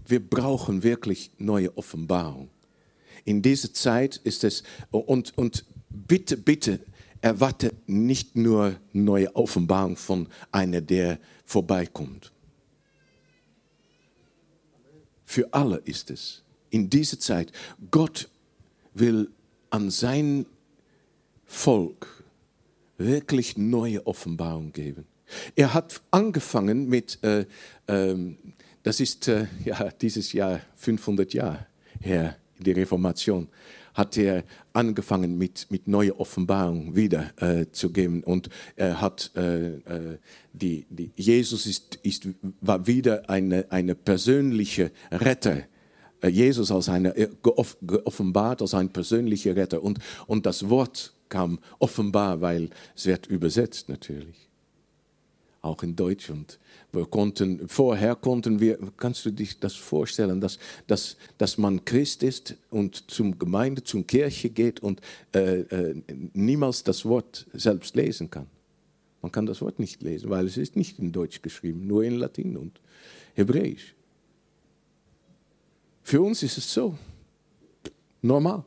[0.05, 2.51] wir brauchen wirklich neue Offenbarung.
[3.27, 6.81] In dieser Zeit ist es, und, und bitte, bitte,
[7.21, 12.33] erwarte nicht nur neue Offenbarung von einer, der vorbeikommt.
[15.25, 16.45] Für alle ist es.
[16.71, 17.51] In dieser Zeit,
[17.91, 18.29] Gott
[18.95, 19.29] will
[19.71, 20.47] an sein
[21.45, 22.25] Volk
[22.97, 25.05] wirklich neue Offenbarung geben.
[25.57, 27.45] Er hat angefangen mit, äh,
[27.89, 28.39] ähm,
[28.85, 31.67] das ist äh, ja dieses Jahr 500 Jahre
[32.01, 33.49] her, die Reformation,
[33.95, 38.23] hat er angefangen mit, mit neue Offenbarung wieder äh, zu geben.
[38.23, 40.19] Und er hat, äh, äh,
[40.53, 42.29] die, die, Jesus ist, ist,
[42.61, 45.63] war wieder eine, eine persönliche Retter.
[46.21, 49.83] Äh, Jesus als eine, äh, geoffenbart als ein persönlicher Retter.
[49.83, 54.46] Und, und das Wort kam offenbar, weil es wird übersetzt natürlich.
[55.67, 56.31] Auch in Deutsch.
[56.31, 56.61] Und
[56.93, 62.23] wir konnten, vorher konnten wir, kannst du dich das vorstellen, dass, dass, dass man Christ
[62.23, 65.01] ist und zum Gemeinde, zum Kirche geht und
[65.35, 66.03] äh, äh,
[66.35, 68.47] niemals das Wort selbst lesen kann.
[69.23, 72.15] Man kann das Wort nicht lesen, weil es ist nicht in Deutsch geschrieben, nur in
[72.15, 72.81] Latin und
[73.35, 73.97] Hebräisch.
[76.05, 76.97] Für uns ist es so
[78.23, 78.65] normal.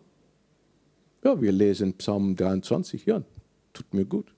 [1.23, 3.23] Ja, wir lesen Psalm 23, ja,
[3.71, 4.33] tut mir gut.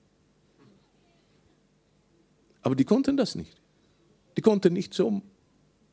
[2.62, 3.60] Aber die konnten das nicht.
[4.36, 5.22] Die konnten nicht so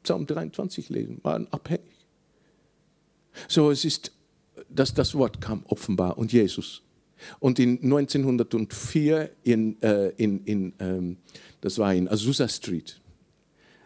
[0.03, 2.05] Psalm 23 lesen, waren abhängig.
[3.47, 4.11] So, es ist,
[4.69, 6.81] dass das Wort kam offenbar und Jesus.
[7.39, 11.17] Und in 1904 in, äh, in, in ähm,
[11.61, 13.01] das war in Azusa Street.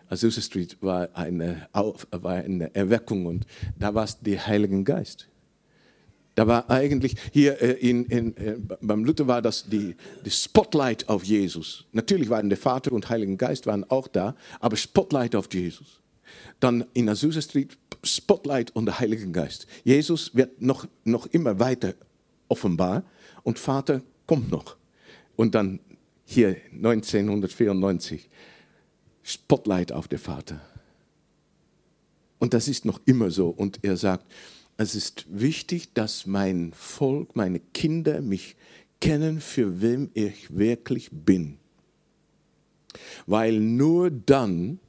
[0.08, 3.48] Azusa Street war eine, war eine Erweckung und
[3.80, 5.28] da war es der Heilige Geist.
[6.36, 11.08] Da war eigentlich hier äh, in, in, äh, beim Luther war das die, die Spotlight
[11.10, 11.86] auf Jesus.
[11.92, 16.02] Natürlich waren der Vater und Heiligen Geist waren auch da, aber Spotlight auf Jesus.
[16.60, 19.68] Dann in Azusa Street Spotlight und der Heilige Geist.
[19.84, 21.94] Jesus wird noch, noch immer weiter
[22.48, 23.04] offenbar
[23.44, 24.76] und Vater kommt noch.
[25.36, 25.80] Und dann
[26.26, 28.30] hier 1994
[29.24, 30.60] Spotlight auf den Vater.
[32.40, 33.50] Und das ist noch immer so.
[33.50, 34.26] Und er sagt,
[34.84, 38.56] es ist wichtig, dass mein Volk, meine Kinder mich
[39.00, 41.58] kennen, für wem ich wirklich bin.
[43.26, 44.80] Weil nur dann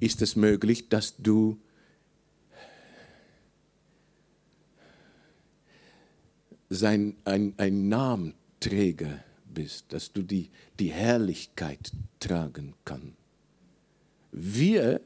[0.00, 1.56] ist es möglich, dass du
[6.68, 10.50] sein, ein, ein Namenträger bist, dass du die,
[10.80, 13.14] die Herrlichkeit tragen kannst.
[14.32, 15.00] Wir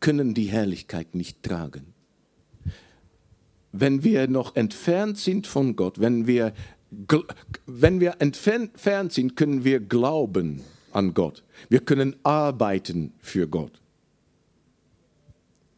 [0.00, 1.95] können die Herrlichkeit nicht tragen
[3.72, 6.52] wenn wir noch entfernt sind von Gott, wenn wir,
[7.66, 11.44] wenn wir entfernt sind, können wir glauben an Gott.
[11.68, 13.80] Wir können arbeiten für Gott.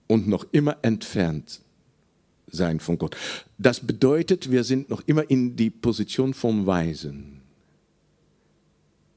[0.07, 1.61] Und noch immer entfernt
[2.47, 3.17] sein von Gott.
[3.59, 7.43] Das bedeutet, wir sind noch immer in die Position von Weisen.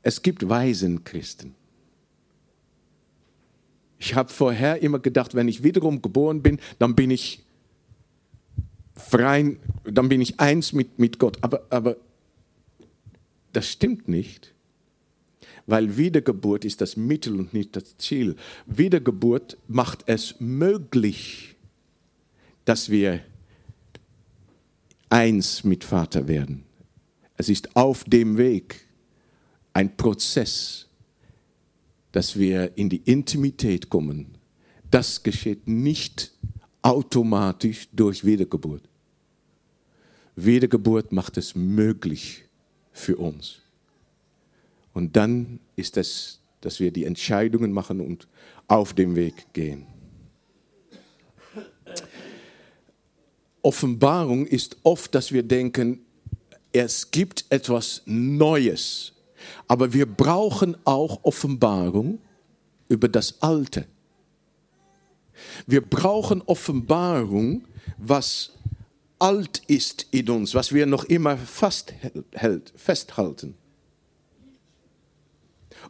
[0.01, 1.55] Es gibt weisen Christen.
[3.99, 7.43] Ich habe vorher immer gedacht, wenn ich wiederum geboren bin, dann bin ich
[9.01, 11.37] frei, dann bin ich eins mit, mit Gott.
[11.41, 11.97] Aber, aber
[13.53, 14.53] das stimmt nicht,
[15.65, 18.35] weil Wiedergeburt ist das Mittel und nicht das Ziel.
[18.65, 21.55] Wiedergeburt macht es möglich,
[22.65, 23.21] dass wir
[25.09, 26.63] eins mit Vater werden.
[27.37, 28.87] Es ist auf dem Weg
[29.73, 30.87] ein Prozess,
[32.11, 34.37] dass wir in die Intimität kommen.
[34.89, 36.33] Das geschieht nicht
[36.81, 38.83] automatisch durch Wiedergeburt.
[40.45, 42.45] Wiedergeburt macht es möglich
[42.91, 43.61] für uns.
[44.93, 48.27] Und dann ist es, dass wir die Entscheidungen machen und
[48.67, 49.85] auf dem Weg gehen.
[53.61, 56.05] Offenbarung ist oft, dass wir denken,
[56.71, 59.13] es gibt etwas Neues.
[59.67, 62.19] Aber wir brauchen auch Offenbarung
[62.87, 63.85] über das Alte.
[65.65, 67.65] Wir brauchen Offenbarung,
[67.97, 68.51] was
[69.21, 71.37] alt ist in uns, was wir noch immer
[72.75, 73.55] festhalten.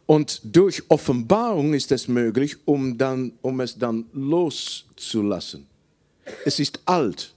[0.06, 5.66] Und durch Offenbarung ist es möglich, um, dann, um es dann loszulassen.
[6.44, 7.34] Es ist alt,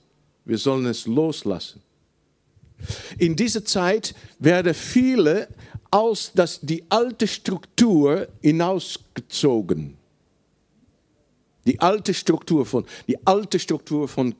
[0.48, 1.82] Wir sollen es loslassen.
[3.18, 5.48] In dieser Zeit werden viele
[5.90, 9.98] aus das, die alte Struktur hinausgezogen.
[11.66, 14.36] Die alte Struktur von, die alte Struktur von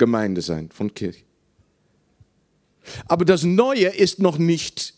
[0.00, 1.22] Gemeinde sein, von Kirche.
[3.06, 4.94] Aber das Neue ist noch nicht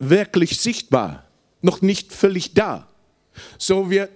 [0.00, 1.28] wirklich sichtbar,
[1.60, 2.88] noch nicht völlig da.
[3.58, 4.08] So wir,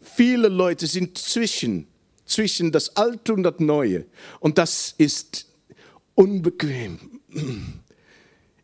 [0.00, 1.86] viele Leute sind zwischen,
[2.24, 4.06] zwischen das Alte und das Neue.
[4.40, 5.46] Und das ist
[6.14, 7.20] unbequem.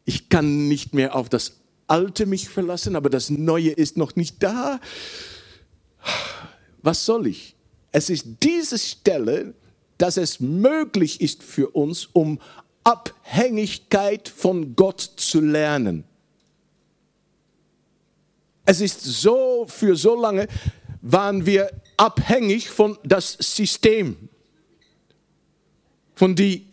[0.04, 4.42] Ich kann nicht mehr auf das Alte mich verlassen, aber das Neue ist noch nicht
[4.42, 4.80] da.
[6.82, 7.56] Was soll ich?
[7.92, 9.54] Es ist diese Stelle,
[9.98, 12.40] dass es möglich ist für uns, um
[12.84, 16.04] Abhängigkeit von Gott zu lernen.
[18.66, 20.48] Es ist so, für so lange
[21.02, 24.28] waren wir abhängig von das System,
[26.14, 26.66] von die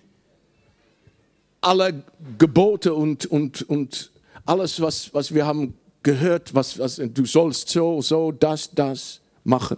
[1.60, 2.04] alle
[2.38, 4.12] Gebote und, und, und
[4.46, 9.78] alles, was, was wir haben gehört, was, was, du sollst so, so, das, das machen.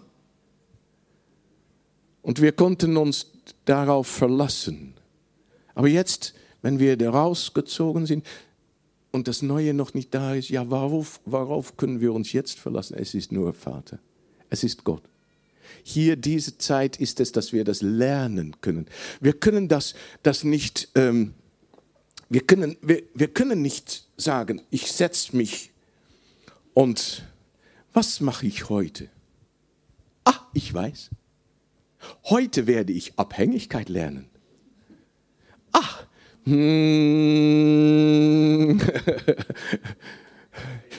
[2.23, 3.27] Und wir konnten uns
[3.65, 4.95] darauf verlassen.
[5.75, 8.25] Aber jetzt, wenn wir rausgezogen sind
[9.11, 12.95] und das Neue noch nicht da ist, ja, worauf, worauf können wir uns jetzt verlassen?
[12.97, 13.99] Es ist nur Vater.
[14.49, 15.03] Es ist Gott.
[15.83, 18.87] Hier diese Zeit ist es, dass wir das lernen können.
[19.19, 19.93] Wir können das,
[20.23, 21.33] das nicht, ähm,
[22.29, 25.71] wir, können, wir, wir können nicht sagen, ich setze mich
[26.73, 27.23] und
[27.91, 29.09] was mache ich heute?
[30.23, 31.09] Ah, ich weiß.
[32.25, 34.29] Heute werde ich Abhängigkeit lernen.
[35.71, 36.05] Ach,
[36.45, 38.79] hm.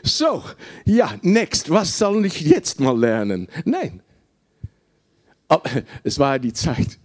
[0.03, 0.43] so,
[0.85, 3.49] ja, next, was soll ich jetzt mal lernen?
[3.65, 4.03] Nein,
[6.03, 6.99] es war die Zeit.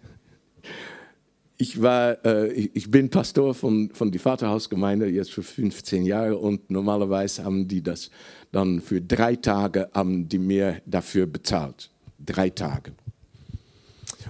[1.57, 6.71] Ich, war, äh, ich bin Pastor von, von der Vaterhausgemeinde jetzt für 15 Jahre und
[6.71, 8.09] normalerweise haben die das
[8.51, 11.91] dann für drei Tage, haben die mir dafür bezahlt.
[12.17, 12.93] Drei Tage.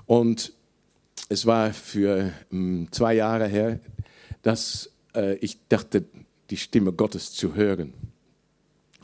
[0.10, 0.54] Und
[1.30, 3.80] es war für um, zwei Jahre her,
[4.42, 6.04] dass äh, ich dachte,
[6.50, 7.94] die Stimme Gottes zu hören.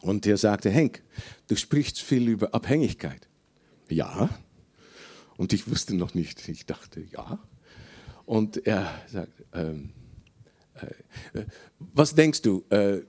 [0.01, 1.03] Und er sagte, Henk,
[1.47, 3.27] du sprichst viel über Abhängigkeit.
[3.87, 4.31] Ja.
[5.37, 7.37] Und ich wusste noch nicht, ich dachte, ja.
[8.25, 9.91] Und er sagt, ähm,
[11.35, 11.43] äh,
[11.77, 13.01] was denkst du, äh,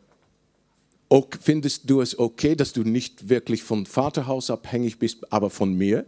[1.40, 6.05] findest du es okay, dass du nicht wirklich vom Vaterhaus abhängig bist, aber von mir?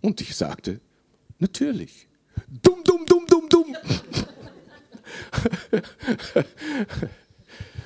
[0.00, 0.80] Und ich sagte,
[1.38, 2.08] Natürlich.
[2.62, 3.76] Dumm, dumm, dumm, dumm, dumm.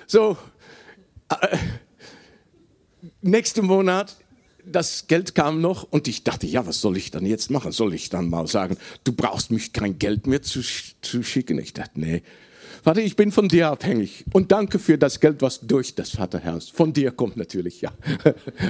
[0.06, 0.36] so,
[1.28, 1.56] äh,
[3.22, 4.16] nächsten Monat,
[4.64, 7.72] das Geld kam noch und ich dachte, ja, was soll ich dann jetzt machen?
[7.72, 10.60] Soll ich dann mal sagen, du brauchst mich kein Geld mehr zu,
[11.00, 11.58] zu schicken?
[11.58, 12.22] Ich dachte, nee.
[12.84, 14.24] Warte, ich bin von dir abhängig.
[14.32, 17.92] Und danke für das Geld, was durch das Vaterhaus von dir kommt natürlich, ja.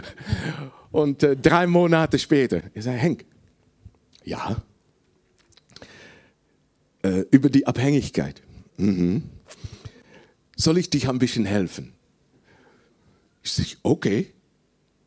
[0.91, 3.25] und äh, drei Monate später, ich sage, Henk,
[4.29, 4.63] ja,
[7.03, 8.43] äh, über die Abhängigkeit.
[8.77, 9.23] Mhm.
[10.57, 11.95] Soll ich dich ein bisschen helfen?
[13.43, 14.33] Ich sage, okay.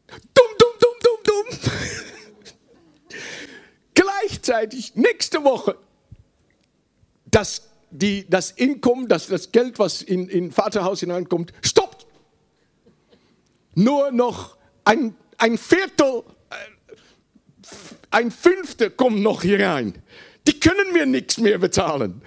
[0.08, 1.60] Dumm, dumm, dumm, dumm, dumm.
[3.94, 5.78] Gleichzeitig nächste Woche
[7.26, 12.08] das, die, das Einkommen, das, das Geld, was in, in Vaterhaus hineinkommt, stoppt.
[13.76, 16.24] Nur noch ein, ein Viertel,
[18.12, 19.96] ein Fünftel kommt noch hier rein
[20.48, 22.22] die können mir nichts mehr bezahlen.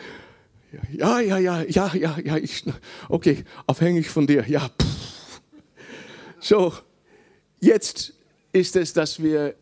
[0.93, 2.64] Ja, ja, ja, ja, ja, ja, ich,
[3.09, 4.68] okay, abhängig von dir, ja.
[4.68, 5.41] Pff.
[6.41, 6.74] So,
[7.61, 8.12] jetzt
[8.53, 9.55] ist es, dass wir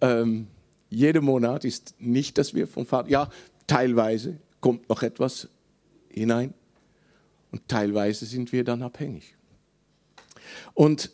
[0.00, 0.48] ähm,
[0.90, 3.30] jeden Monat ist nicht, dass wir vom Vater, ja,
[3.66, 5.48] teilweise kommt noch etwas
[6.08, 6.52] hinein
[7.52, 9.34] und teilweise sind wir dann abhängig.
[10.74, 11.10] Und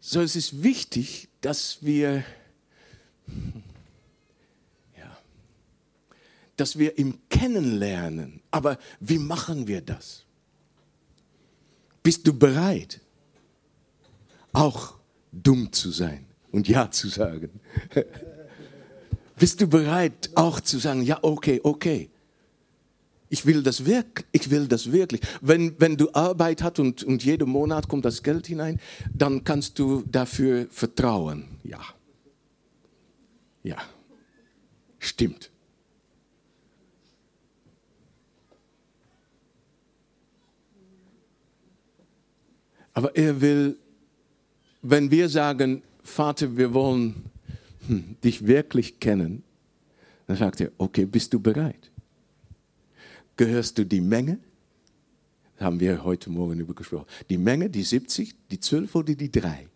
[0.00, 2.24] so es ist wichtig, dass wir
[6.58, 8.42] dass wir ihn kennenlernen.
[8.50, 10.24] Aber wie machen wir das?
[12.02, 13.00] Bist du bereit,
[14.52, 14.94] auch
[15.32, 17.60] dumm zu sein und Ja zu sagen?
[19.38, 22.10] Bist du bereit, auch zu sagen, ja, okay, okay.
[23.28, 25.20] Ich will das wirklich, ich will das wirklich.
[25.40, 28.80] Wenn, wenn du Arbeit hast und, und jeden Monat kommt das Geld hinein,
[29.14, 31.44] dann kannst du dafür vertrauen.
[31.62, 31.80] Ja.
[33.62, 33.76] Ja.
[34.98, 35.50] Stimmt.
[42.98, 43.78] Aber er will,
[44.82, 47.30] wenn wir sagen, Vater, wir wollen
[47.86, 49.44] hm, dich wirklich kennen,
[50.26, 51.92] dann sagt er, okay, bist du bereit?
[53.36, 54.40] Gehörst du die Menge?
[55.58, 57.06] Da haben wir heute Morgen über gesprochen.
[57.30, 59.68] Die Menge, die 70, die 12 oder die 3?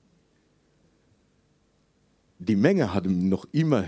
[2.40, 3.84] Die Menge hatten noch immer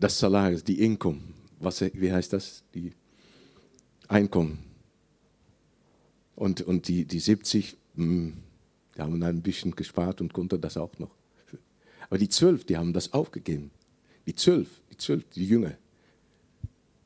[0.00, 1.34] das Salaris, die Einkommen.
[1.60, 2.64] Was, wie heißt das?
[2.74, 2.90] Die
[4.08, 4.71] Einkommen.
[6.34, 8.36] Und, und die, die 70, mh, hm,
[8.96, 11.10] die haben ein bisschen gespart und konnten das auch noch.
[12.08, 13.70] Aber die 12, die haben das aufgegeben.
[14.26, 15.76] Die 12, die 12, die Jünger,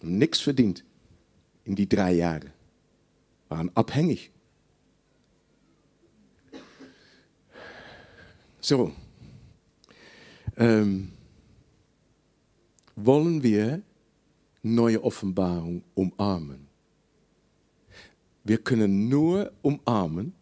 [0.00, 0.84] haben nichts verdient
[1.64, 2.52] in die drei Jahre,
[3.48, 4.30] waren abhängig.
[8.60, 8.92] So,
[10.56, 11.12] ähm,
[12.96, 13.82] wollen wir
[14.62, 16.65] neue Offenbarung umarmen?
[18.46, 20.32] Wir können nur umarmen,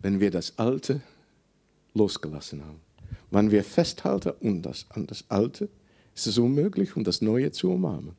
[0.00, 1.02] wenn wir das Alte
[1.94, 2.80] losgelassen haben.
[3.30, 5.68] Wenn wir festhalten und das, an das Alte,
[6.16, 8.16] ist es unmöglich, um das Neue zu umarmen.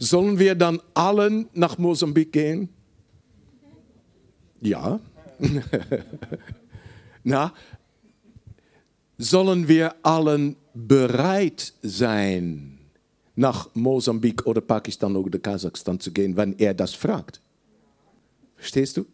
[0.00, 2.68] Sollen wir dann allen nach Mosambik gehen?
[4.60, 4.98] Ja.
[7.22, 7.52] Na,
[9.18, 12.81] sollen wir allen bereit sein,
[13.34, 17.40] nach Mosambik oder Pakistan oder Kasachstan zu gehen, wenn er das fragt?
[18.56, 19.06] Verstehst du?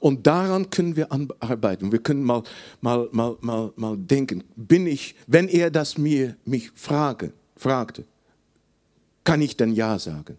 [0.00, 1.90] Und daran können wir arbeiten.
[1.90, 2.42] Wir können mal,
[2.80, 8.04] mal, mal, mal, mal denken, bin ich, wenn er das mir, mich frage, fragte,
[9.24, 10.38] kann ich dann Ja sagen?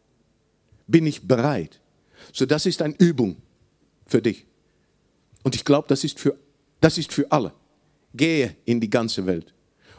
[0.88, 1.80] Bin ich bereit?
[2.32, 3.38] So, das ist eine Übung
[4.06, 4.46] für dich.
[5.44, 6.38] Und ich glaube, das, ist für,
[6.80, 7.54] das ist für alle.
[8.14, 9.54] Gehe in die ganze Welt.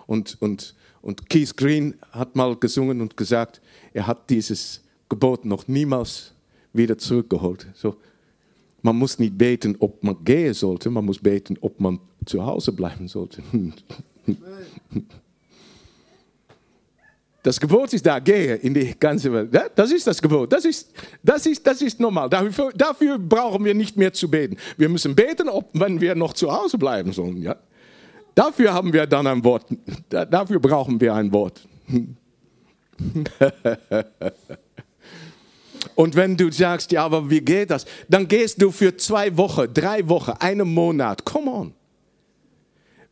[0.07, 0.75] Und, und,
[1.05, 3.61] und Keith Green hat mal gesungen und gesagt,
[3.93, 6.33] er hat dieses Gebot noch niemals
[6.73, 7.67] wieder zurückgeholt.
[7.75, 7.97] So,
[8.81, 12.73] man muss nicht beten, ob man gehen sollte, man muss beten, ob man zu Hause
[12.73, 13.43] bleiben sollte.
[17.43, 19.51] Das Gebot ist da, gehe in die ganze Welt.
[19.75, 20.51] Das ist das Gebot.
[20.51, 20.91] Das ist,
[21.23, 22.31] das ist, das ist normal.
[22.31, 24.57] Dafür, dafür brauchen wir nicht mehr zu beten.
[24.79, 27.43] Wir müssen beten, ob, wenn wir noch zu Hause bleiben sollen.
[27.43, 27.57] Ja?
[28.35, 29.67] Dafür haben wir dann ein Wort.
[30.09, 31.67] Dafür brauchen wir ein Wort.
[35.95, 37.85] Und wenn du sagst, ja, aber wie geht das?
[38.09, 41.25] Dann gehst du für zwei Wochen, drei Wochen, einen Monat.
[41.25, 41.75] Come on.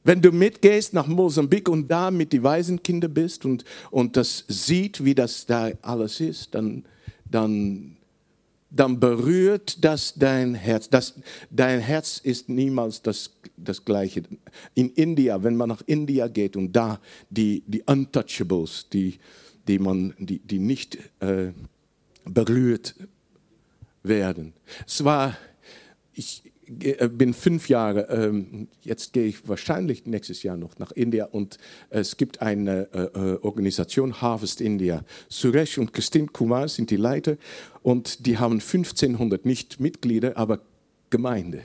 [0.05, 5.05] Wenn du mitgehst nach Mosambik und da mit den Waisenkinder bist und, und das sieht,
[5.05, 6.85] wie das da alles ist, dann,
[7.25, 7.97] dann,
[8.75, 10.89] dann berührt das dein Herz.
[10.89, 11.15] Das,
[11.51, 14.23] dein Herz ist niemals das, das gleiche.
[14.75, 19.19] In India, wenn man nach India geht und da die, die Untouchables, die,
[19.69, 21.53] die, man, die, die nicht äh,
[22.25, 22.95] berührt
[24.03, 24.55] werden.
[24.87, 25.37] Es war,
[26.15, 31.59] ich bin fünf Jahre, ähm, jetzt gehe ich wahrscheinlich nächstes Jahr noch nach India und
[31.91, 35.05] es gibt eine äh, äh, Organisation, Harvest India.
[35.29, 37.37] Suresh und Christine Kumar sind die Leiter
[37.83, 40.61] und die haben 1500, nicht Mitglieder, aber
[41.11, 41.63] Gemeinde.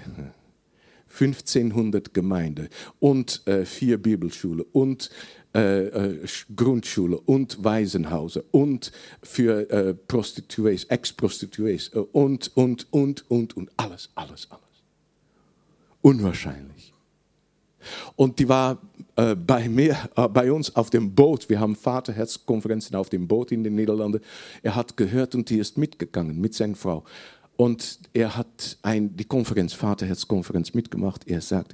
[1.10, 5.10] 1500 Gemeinde und äh, vier Bibelschulen und
[5.56, 8.92] äh, äh, Grundschule und Waisenhäuser und
[9.24, 14.67] für äh, Prostituees, Ex-Prostituees äh, und, und, und, und, und alles, alles, alles.
[16.08, 16.94] Unwahrscheinlich.
[18.16, 18.82] Und die war
[19.18, 21.50] äh, bei mir, äh, bei uns auf dem Boot.
[21.50, 24.22] Wir haben Vaterherzkonferenzen auf dem Boot in den Niederlanden.
[24.64, 27.04] Er hat gehört und die ist mitgegangen mit seiner Frau.
[27.58, 31.28] Und er hat ein, die Konferenz, Vaterherzkonferenz mitgemacht.
[31.28, 31.74] Er sagt,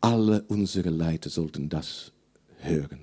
[0.00, 2.10] alle unsere Leiter sollten das
[2.60, 3.00] hören.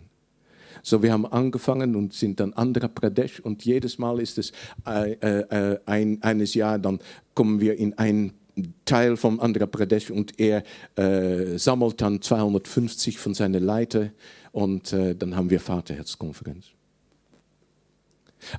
[0.82, 4.52] So, wir haben angefangen und sind dann Andhra Pradesh und jedes Mal ist es
[4.88, 6.98] äh, äh, ein, eines Jahr, dann
[7.36, 8.34] kommen wir in ein
[8.86, 10.64] Teil von Andhra Pradesh und er
[10.96, 14.10] äh, sammelt dann 250 von seinen Leiter
[14.52, 16.66] und äh, dann haben wir Vaterherzkonferenz.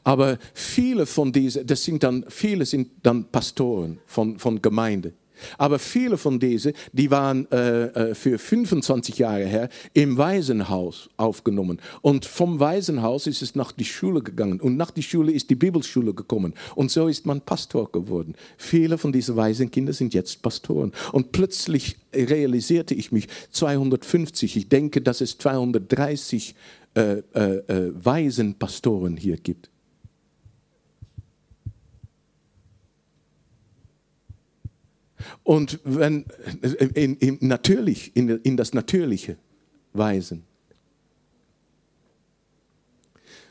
[0.05, 5.15] Aber viele von diesen, das sind dann, viele sind dann Pastoren von, von Gemeinden.
[5.59, 11.81] Aber viele von diesen, die waren äh, äh für 25 Jahre her im Waisenhaus aufgenommen.
[12.01, 14.61] Und vom Waisenhaus ist es nach die Schule gegangen.
[14.61, 16.55] Und nach die Schule ist die Bibelschule gekommen.
[16.75, 18.35] Und so ist man Pastor geworden.
[18.57, 20.93] Viele von diesen Waisenkinder sind jetzt Pastoren.
[21.13, 26.55] Und plötzlich realisierte ich mich, 250, ich denke, dass es 230
[26.95, 29.72] äh, äh, äh, Waisenpastoren hier gibt.
[35.43, 36.25] Und wenn
[36.95, 39.37] in, in, natürlich, in, in das Natürliche
[39.93, 40.45] weisen.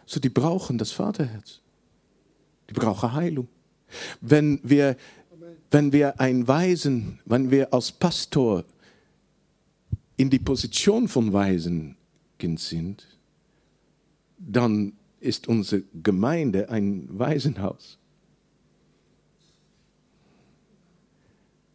[0.05, 1.61] So, die brauchen das Vaterherz.
[2.69, 3.47] Die brauchen Heilung.
[4.19, 4.97] Wenn wir,
[5.69, 8.65] wenn wir ein Weisen, wenn wir als Pastor
[10.17, 11.95] in die Position von Weisen
[12.55, 13.05] sind,
[14.37, 17.99] dann ist unsere Gemeinde ein Waisenhaus.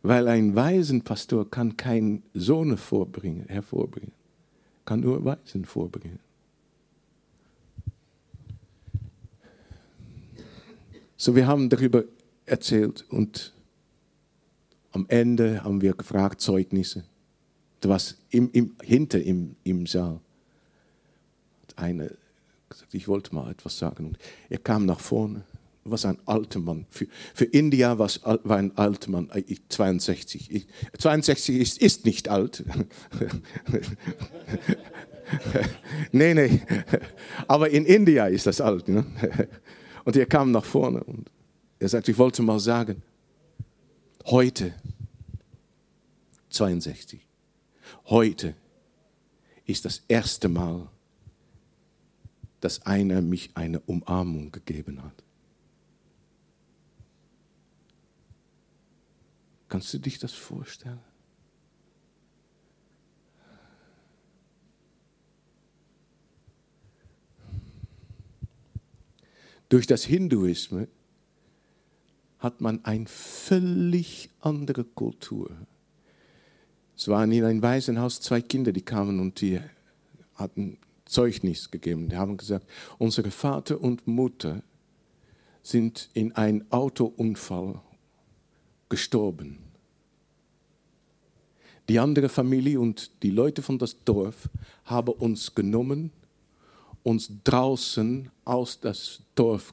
[0.07, 4.13] Weil ein Waisenpastor kann keinen Sohn vorbringen, hervorbringen,
[4.85, 6.21] kann nur Waisen vorbringen.
[11.17, 12.05] So, wir haben darüber
[12.45, 13.53] erzählt und
[14.93, 17.03] am Ende haben wir gefragt, Zeugnisse.
[17.83, 20.21] Was im, im, hinter im, im Saal
[21.63, 22.11] hat einer
[22.69, 24.07] gesagt, ich wollte mal etwas sagen.
[24.07, 24.19] Und
[24.51, 25.43] er kam nach vorne,
[25.91, 26.87] war ein alter Mann.
[26.91, 29.31] Für, für India war ein alter Mann,
[29.69, 30.51] 62.
[30.51, 30.67] Ich,
[30.99, 32.65] 62 ist, ist nicht alt.
[36.13, 36.61] nee, nee.
[37.47, 38.89] Aber in India ist das alt.
[38.89, 39.05] Ne?
[40.05, 41.31] Und er kam nach vorne und
[41.79, 43.03] er sagte, ich wollte mal sagen,
[44.27, 44.75] heute,
[46.51, 47.21] 62,
[48.07, 48.55] heute
[49.67, 50.89] ist das erste Mal,
[52.61, 55.26] dass einer mich eine Umarmung gegeben hat.
[59.77, 61.01] Kannst du dich das vorstellen?
[69.69, 70.89] Durch das Hinduismus
[72.39, 75.51] hat man eine völlig andere Kultur.
[76.97, 79.61] Es waren in einem Waisenhaus zwei Kinder, die kamen und die
[80.37, 82.09] hatten Zeugnis gegeben.
[82.09, 82.67] Die haben gesagt,
[82.97, 84.63] unsere Vater und Mutter
[85.63, 87.83] sind in einem Autounfall
[88.89, 89.66] gestorben.
[91.89, 94.49] Die andere Familie und die Leute von das Dorf
[94.85, 96.11] haben uns genommen,
[97.05, 99.73] uns draußen aus das Dorf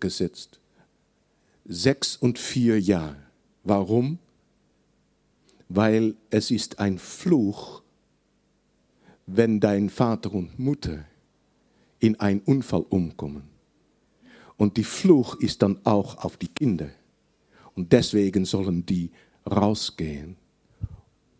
[0.00, 0.58] gesetzt.
[1.66, 3.16] Sechs und vier Jahre.
[3.62, 4.18] Warum?
[5.68, 7.82] Weil es ist ein Fluch,
[9.26, 11.04] wenn dein Vater und Mutter
[11.98, 13.42] in einen Unfall umkommen.
[14.56, 16.88] Und die Fluch ist dann auch auf die Kinder.
[17.74, 19.10] Und deswegen sollen die
[19.44, 20.36] rausgehen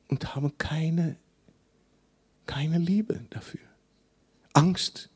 [0.09, 1.17] und haben keine,
[2.47, 3.61] keine Liebe dafür.
[4.53, 5.11] Angst.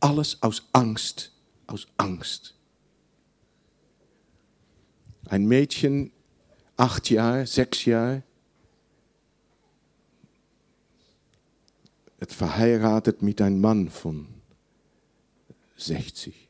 [0.00, 1.32] Alles aus Angst,
[1.66, 2.54] aus Angst.
[5.26, 6.12] Ein Mädchen,
[6.76, 8.22] acht Jahre, sechs Jahre,
[12.18, 14.28] wird verheiratet mit einem Mann von
[15.76, 16.48] 60.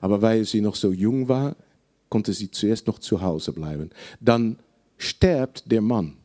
[0.00, 1.56] Aber weil sie noch so jung war,
[2.08, 3.90] konnte sie zuerst noch zu Hause bleiben.
[4.20, 4.58] Dann
[4.98, 6.16] stirbt der Mann.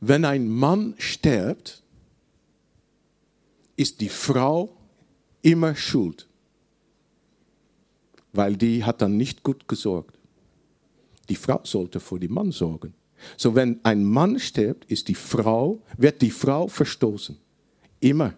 [0.00, 1.82] Wenn ein Mann stirbt,
[3.76, 4.76] ist die Frau
[5.42, 6.28] immer schuld,
[8.32, 10.18] weil die hat dann nicht gut gesorgt.
[11.28, 12.94] Die Frau sollte vor dem Mann sorgen.
[13.36, 17.36] So wenn ein Mann stirbt, ist die Frau, wird die Frau verstoßen.
[18.00, 18.34] Immer.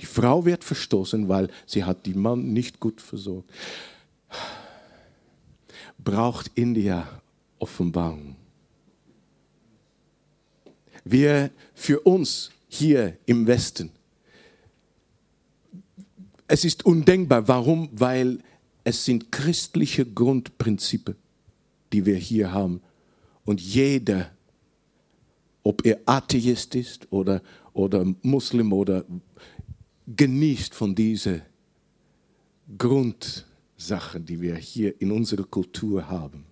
[0.00, 3.50] Die Frau wird verstoßen, weil sie hat die Mann nicht gut versorgt.
[5.98, 7.08] Braucht India
[7.58, 8.36] Offenbarung.
[11.04, 13.90] Wir für uns hier im Westen.
[16.46, 17.48] Es ist undenkbar.
[17.48, 17.88] Warum?
[17.92, 18.38] Weil
[18.84, 21.16] es sind christliche Grundprinzipien,
[21.92, 22.80] die wir hier haben
[23.44, 24.30] und jeder,
[25.62, 27.42] ob er Atheist ist oder,
[27.72, 29.04] oder Muslim oder
[30.06, 31.42] genießt von diesen
[32.78, 36.44] Grundsachen, die wir hier in unserer Kultur haben.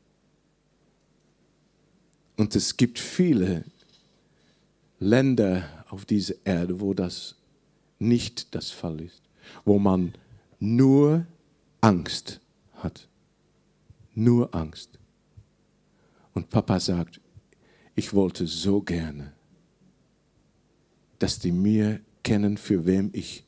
[2.37, 3.65] Und es gibt viele
[5.01, 7.35] Länder auf dieser Erde, wo das
[7.99, 9.23] nicht das Fall ist,
[9.65, 10.15] wo man
[10.61, 11.27] nur
[11.81, 12.41] Angst
[12.75, 13.09] hat.
[14.15, 14.99] Nur Angst.
[16.35, 17.21] Und Papa sagt,
[17.95, 19.33] ich wollte so gerne,
[21.19, 23.45] dass die mir kennen, für wem ich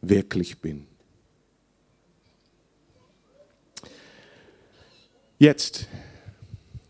[0.00, 0.86] wirklich bin.
[5.38, 5.88] Jetzt,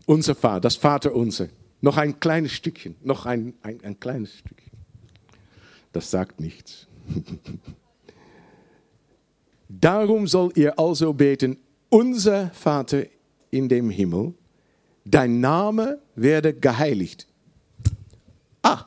[0.05, 1.49] unser Vater, das Vater unser.
[1.83, 4.71] Noch ein kleines Stückchen, noch ein, ein, ein kleines Stückchen.
[5.91, 6.87] Das sagt nichts.
[9.67, 11.57] Darum soll ihr also beten,
[11.89, 13.03] unser Vater
[13.51, 14.33] in dem Himmel,
[15.03, 17.27] dein Name werde geheiligt.
[18.61, 18.85] Ah,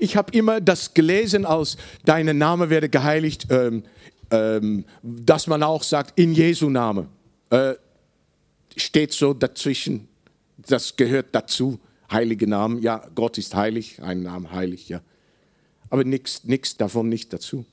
[0.00, 3.84] ich habe immer das gelesen als, dein Name werde geheiligt, ähm,
[4.32, 7.06] ähm, dass man auch sagt, in Jesu Name.
[7.50, 7.74] Äh,
[8.76, 10.08] steht so dazwischen,
[10.66, 11.78] das gehört dazu,
[12.10, 12.82] heilige Namen.
[12.82, 15.00] Ja, Gott ist heilig, ein Name heilig, ja.
[15.88, 17.64] Aber nichts davon nicht dazu.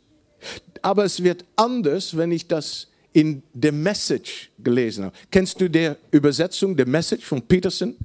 [0.81, 5.15] Aber es wird anders, wenn ich das in The Message gelesen habe.
[5.31, 7.95] Kennst du die Übersetzung, The Message von Peterson?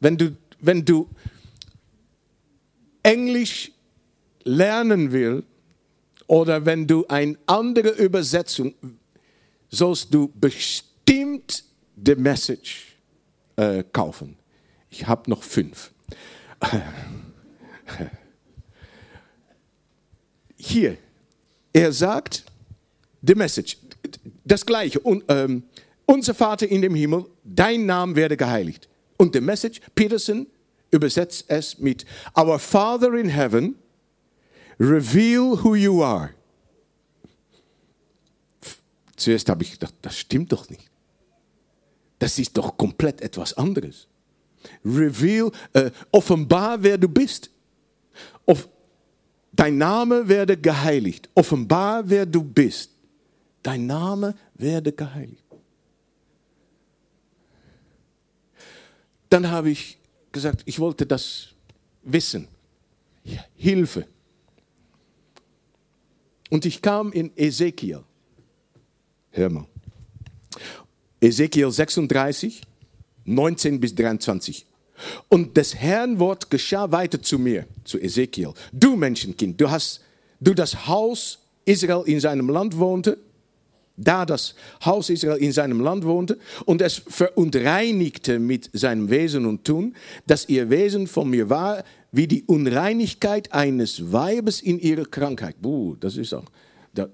[0.00, 1.08] Wenn du, wenn du
[3.02, 3.72] Englisch
[4.44, 5.44] lernen will
[6.26, 8.74] oder wenn du eine andere Übersetzung,
[9.70, 11.64] sollst du bestimmt
[11.96, 12.93] die Message
[13.56, 14.36] äh, kaufen.
[14.90, 15.92] Ich habe noch fünf.
[20.56, 20.96] Hier,
[21.72, 22.44] er sagt,
[23.22, 23.76] the message,
[24.44, 25.00] das gleiche.
[25.00, 25.64] Und, ähm,
[26.06, 28.88] unser Vater in dem Himmel, dein Name werde geheiligt.
[29.16, 30.46] Und the message, Peterson
[30.90, 32.04] übersetzt es mit
[32.36, 33.76] Our Father in heaven,
[34.78, 36.30] reveal who you are.
[39.16, 40.90] Zuerst habe ich gedacht, das stimmt doch nicht.
[42.24, 44.08] Das ist doch komplett etwas anderes.
[44.82, 47.50] Reveal, äh, offenbar wer du bist.
[48.46, 48.66] Of,
[49.52, 51.28] dein Name werde geheiligt.
[51.34, 52.92] Offenbar wer du bist.
[53.62, 55.44] Dein Name werde geheiligt.
[59.28, 59.98] Dann habe ich
[60.32, 61.48] gesagt, ich wollte das
[62.04, 62.48] wissen.
[63.54, 64.06] Hilfe.
[66.48, 68.02] Und ich kam in Ezekiel.
[69.30, 69.66] Hör mal.
[71.24, 72.60] Ezekiel 36,
[73.24, 74.66] 19 bis 23.
[75.28, 78.52] Und des Herrn Wort geschah weiter zu mir, zu Ezekiel.
[78.72, 80.02] Du Menschenkind, du hast,
[80.38, 83.16] du das Haus Israel in seinem Land wohnte,
[83.96, 84.54] da das
[84.84, 89.94] Haus Israel in seinem Land wohnte und es verunreinigte mit seinem Wesen und Tun,
[90.26, 95.56] dass ihr Wesen von mir war, wie die Unreinigkeit eines Weibes in ihrer Krankheit.
[95.62, 96.44] Buh, das ist auch.
[96.92, 97.08] Da,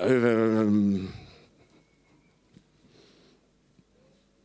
[0.00, 1.08] ähm,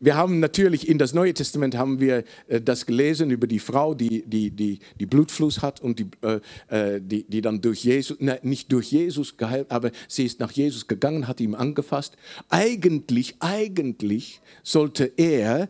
[0.02, 3.94] wir haben natürlich in das Neue Testament haben wir äh, das gelesen über die Frau,
[3.94, 8.20] die, die, die, die Blutfluss hat und die, äh, äh die, die dann durch Jesus,
[8.20, 12.18] ne, nicht durch Jesus geheilt, aber sie ist nach Jesus gegangen, hat ihm angefasst.
[12.50, 15.70] Eigentlich, eigentlich sollte er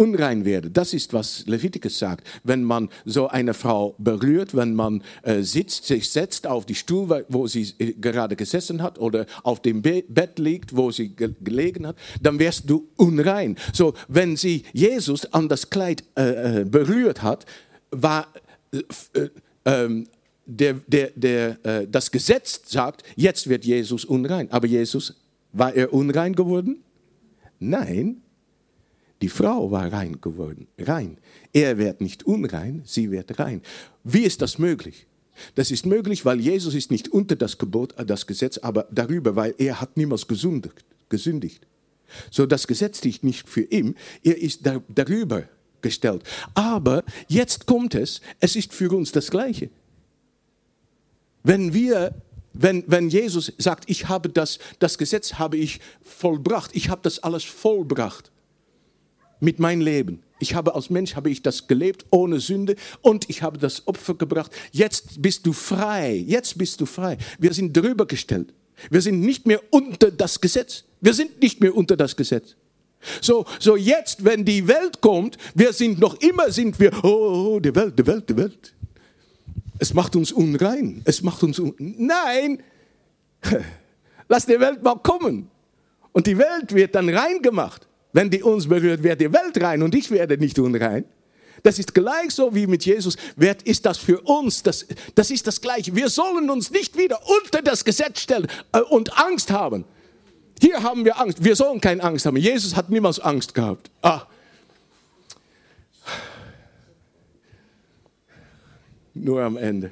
[0.00, 0.70] unrein werde.
[0.70, 2.26] Das ist, was Leviticus sagt.
[2.42, 7.26] Wenn man so eine Frau berührt, wenn man äh, sitzt, sich setzt auf die Stuhl,
[7.28, 11.34] wo sie äh, gerade gesessen hat, oder auf dem Be Bett liegt, wo sie ge
[11.42, 13.56] gelegen hat, dann wärst du unrein.
[13.74, 17.44] So, wenn sie Jesus an das Kleid äh, äh berührt hat,
[17.90, 18.26] war
[18.72, 19.28] äh,
[19.66, 20.06] ähm,
[20.46, 24.50] der, der, der, äh, das Gesetz sagt, jetzt wird Jesus unrein.
[24.50, 25.14] Aber Jesus,
[25.52, 26.82] war er unrein geworden?
[27.58, 28.22] Nein,
[29.22, 31.18] die Frau war rein geworden, rein.
[31.52, 33.62] Er wird nicht unrein, sie wird rein.
[34.02, 35.06] Wie ist das möglich?
[35.54, 39.36] Das ist möglich, weil Jesus ist nicht unter das Gebot, äh, das Gesetz, aber darüber,
[39.36, 40.84] weil er hat niemals gesündigt.
[41.08, 41.66] gesündigt.
[42.30, 45.44] So das Gesetz liegt nicht für ihn, er ist da, darüber
[45.80, 46.22] gestellt.
[46.54, 49.70] Aber jetzt kommt es, es ist für uns das Gleiche.
[51.42, 52.14] Wenn wir
[52.52, 57.20] wenn, wenn Jesus sagt, ich habe das, das Gesetz habe ich vollbracht, ich habe das
[57.20, 58.32] alles vollbracht,
[59.40, 60.22] mit meinem Leben.
[60.38, 64.14] Ich habe als Mensch habe ich das gelebt ohne Sünde und ich habe das Opfer
[64.14, 64.50] gebracht.
[64.72, 66.24] Jetzt bist du frei.
[66.26, 67.18] Jetzt bist du frei.
[67.38, 68.52] Wir sind drüber gestellt.
[68.88, 70.84] Wir sind nicht mehr unter das Gesetz.
[71.00, 72.56] Wir sind nicht mehr unter das Gesetz.
[73.20, 77.54] So, so jetzt, wenn die Welt kommt, wir sind noch immer, sind wir, oh, oh,
[77.54, 78.74] oh die Welt, die Welt, die Welt.
[79.78, 81.00] Es macht uns unrein.
[81.04, 82.62] Es macht uns un Nein!
[84.28, 85.50] Lass die Welt mal kommen.
[86.12, 87.86] Und die Welt wird dann rein gemacht.
[88.12, 91.04] Wenn die uns berührt, wird die Welt rein und ich werde nicht unrein.
[91.62, 93.16] Das ist gleich so wie mit Jesus.
[93.36, 94.62] Wer ist das für uns?
[94.62, 95.94] Das, das ist das Gleiche.
[95.94, 99.84] Wir sollen uns nicht wieder unter das Gesetz stellen äh, und Angst haben.
[100.60, 101.42] Hier haben wir Angst.
[101.42, 102.36] Wir sollen keine Angst haben.
[102.36, 103.90] Jesus hat niemals Angst gehabt.
[104.02, 104.22] Ah.
[109.14, 109.90] Nur am Ende.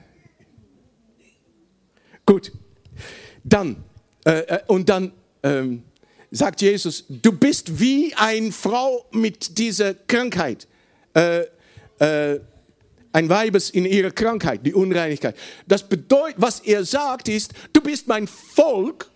[2.25, 2.53] Gut.
[3.45, 3.85] Dann,
[4.25, 5.13] äh, äh und dann,
[5.43, 5.85] ähm,
[6.31, 10.67] sagt Jesus, du bist wie eine Frau mit dieser Krankheit.
[11.15, 11.45] Äh,
[11.99, 12.41] äh,
[13.13, 15.37] ein Weibes in ihrer Krankheit, die Unreinigkeit.
[15.67, 19.11] Das bedeutet, was er sagt ist, du bist mein Volk,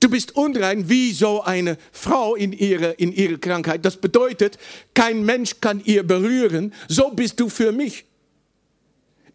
[0.00, 3.84] du bist unrein wie so eine Frau in ihrer, in ihrer Krankheit.
[3.84, 4.56] Das bedeutet,
[4.94, 8.04] kein Mensch kann ihr berühren, so bist du für mich.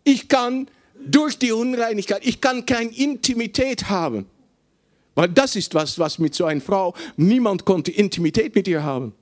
[0.06, 0.68] Ich kann
[1.06, 4.26] durch die Unreinigkeit, ich kann keine Intimität haben.
[5.16, 9.14] Weil das ist was, was mit so einer Frau, niemand konnte Intimität mit ihr haben.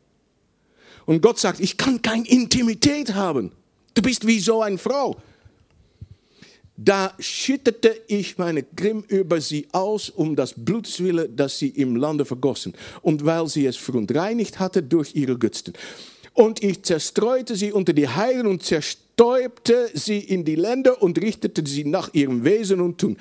[1.05, 3.51] Und Gott sagt, ich kann keine Intimität haben.
[3.93, 5.17] Du bist wie so eine Frau.
[6.77, 12.25] Da schüttete ich meine Grimm über sie aus, um das Blutswille, das sie im Lande
[12.25, 15.73] vergossen, und weil sie es verunreinigt hatte durch ihre Götzen.
[16.33, 21.63] Und ich zerstreute sie unter die Heiden und zerstäubte sie in die Länder und richtete
[21.67, 23.17] sie nach ihrem Wesen und Tun.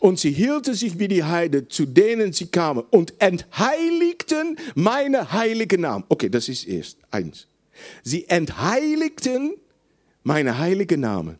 [0.00, 5.78] Und sie hielten sich wie die Heide, zu denen sie kamen, und entheiligten meine heilige
[5.78, 6.04] Namen.
[6.08, 7.46] Okay, das ist erst eins.
[8.02, 9.52] Sie entheiligten
[10.22, 11.38] meine heilige Name.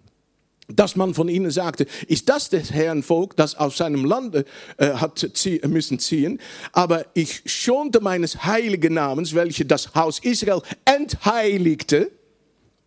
[0.69, 4.45] Dass man von ihnen sagte, ist das des Herrn Volk, das aus seinem Lande
[4.77, 6.39] äh, hat zie müssen ziehen?
[6.73, 12.13] Aber ich schonte meines heiligen Namens, welche das Haus Israel entheiligte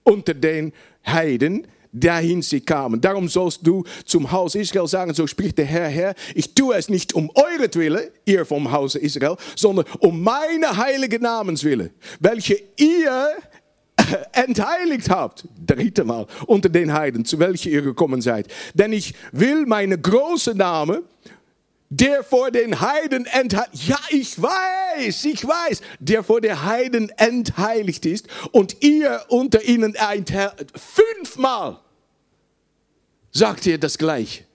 [0.04, 0.72] unter den
[1.06, 3.00] Heiden, dahin sie kamen.
[3.00, 6.90] Darum sollst du zum Haus Israel sagen, so spricht der Herr, Herr, ich tue es
[6.90, 13.30] nicht um euretwille, ihr vom Hause Israel, sondern um meine heilige Namenswille, welche ihr
[14.34, 18.48] entheiligt habt, dritte Mal, unter den Heiden, zu welchen ihr gekommen seid.
[18.74, 21.04] Denn ich will meine große Name,
[22.00, 28.06] der vor den Heiden entheiligt, ja, ich weiß, ich weiß, der vor den Heiden entheiligt
[28.06, 31.80] ist und ihr unter ihnen entheiligt, fünfmal
[33.32, 34.46] sagt er das gleich.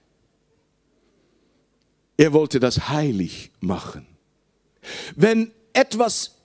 [2.17, 4.05] Er wollte das heilig machen.
[5.15, 6.35] Wenn etwas,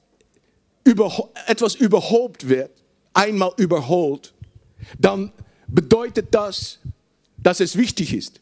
[0.84, 2.70] über, etwas überhaupt wird,
[3.12, 4.32] einmal überholt,
[4.98, 5.32] dann
[5.66, 6.78] bedeutet das,
[7.36, 8.40] dass es wichtig ist.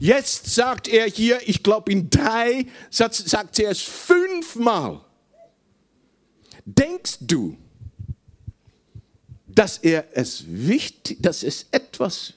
[0.00, 5.04] Jetzt sagt er hier, ich glaube in drei, sagt er es fünfmal.
[6.64, 7.56] Denkst du,
[9.46, 12.34] dass er es wichtig, dass es etwas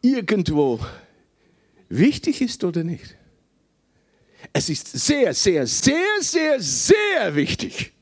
[0.00, 0.80] irgendwo
[1.88, 3.16] wichtig ist oder nicht?
[4.52, 7.92] Es ist sehr, sehr, sehr, sehr, sehr wichtig.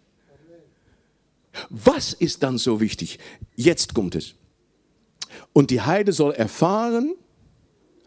[1.69, 3.19] Was ist dann so wichtig?
[3.55, 4.35] Jetzt kommt es.
[5.53, 7.15] Und die Heide soll erfahren,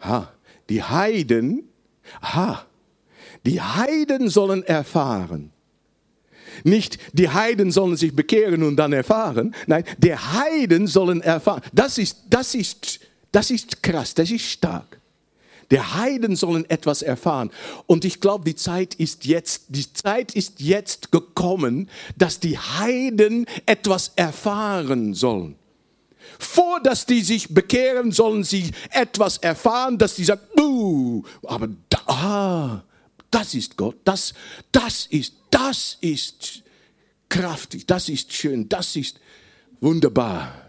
[0.08, 0.32] ha,
[0.70, 1.70] die Heiden,
[2.22, 2.66] ha,
[3.45, 5.51] die Heiden sollen erfahren.
[6.64, 9.53] Nicht die Heiden sollen sich bekehren und dann erfahren.
[9.68, 11.62] Nein, der Heiden sollen erfahren.
[11.74, 13.01] Das ist, das ist
[13.36, 14.97] das ist krass, das ist stark.
[15.70, 17.51] Der Heiden sollen etwas erfahren.
[17.86, 23.45] Und ich glaube, die Zeit ist jetzt, die Zeit ist jetzt gekommen, dass die Heiden
[23.66, 25.56] etwas erfahren sollen.
[26.39, 31.99] Vor dass die sich bekehren, sollen sie etwas erfahren, dass die sagen, uh, aber da,
[32.07, 32.83] ah,
[33.31, 34.33] das ist Gott, das,
[34.71, 36.63] das ist, das ist
[37.29, 39.19] kraftig, das ist schön, das ist
[39.81, 40.65] wunderbar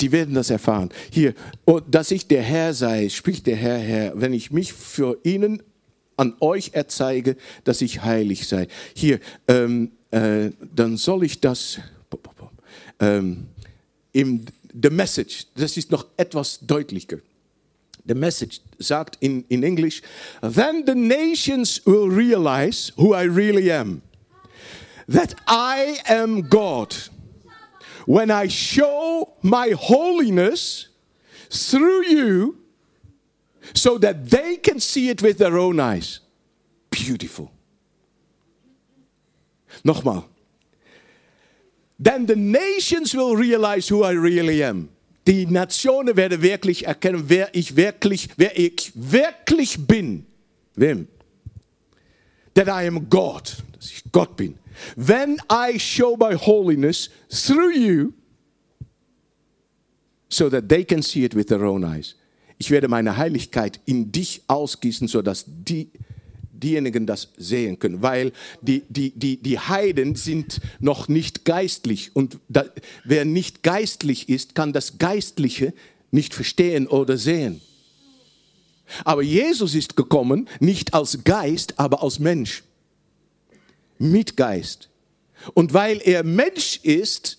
[0.00, 0.90] die werden das erfahren.
[1.10, 1.34] Hier,
[1.66, 5.62] oh, dass ich der Herr sei, spricht der Herr, Herr, wenn ich mich für ihnen
[6.16, 8.68] an euch erzeige, dass ich heilig sei.
[8.94, 11.80] Hier, ähm, äh, dann soll ich das
[12.98, 13.46] ähm,
[14.12, 17.18] im The Message, das ist noch etwas deutlicher.
[18.06, 20.02] The Message sagt in, in English,
[20.40, 24.02] then the nations will realize who I really am.
[25.08, 26.94] That I am God
[28.06, 30.88] when I show my holiness
[31.50, 32.58] through you
[33.74, 36.20] so that they can see it with their own eyes.
[36.90, 37.50] Beautiful.
[39.84, 40.29] Nochmal.
[42.02, 44.88] Then the nations will realize who I really am.
[45.26, 50.24] Die Nationen werden wirklich erkennen, wer ich wirklich, wer ich wirklich bin.
[50.76, 51.08] Wem?
[52.54, 54.58] That I am God, dass ich Gott bin.
[54.96, 58.12] When I show my holiness through you,
[60.30, 62.14] so that they can see it with their own eyes.
[62.56, 65.90] Ich werde meine Heiligkeit in dich ausgießen, sodass die,
[66.62, 68.02] diejenigen das sehen können.
[68.02, 72.14] Weil die, die, die, die Heiden sind noch nicht geistlich.
[72.14, 72.64] Und da,
[73.04, 75.72] wer nicht geistlich ist, kann das Geistliche
[76.10, 77.60] nicht verstehen oder sehen.
[79.04, 82.64] Aber Jesus ist gekommen, nicht als Geist, aber als Mensch
[83.98, 84.88] mit Geist.
[85.54, 87.38] Und weil er Mensch ist,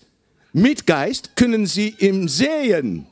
[0.52, 3.06] mit Geist, können sie ihm sehen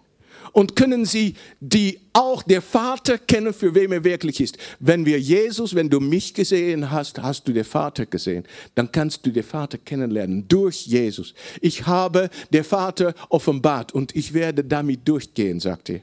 [0.53, 4.59] und können sie die auch der Vater kennen, für wem er wirklich ist.
[4.79, 8.45] Wenn wir Jesus, wenn du mich gesehen hast, hast du den Vater gesehen.
[8.75, 11.35] Dann kannst du den Vater kennenlernen durch Jesus.
[11.61, 16.01] Ich habe der Vater offenbart und ich werde damit durchgehen, sagt er.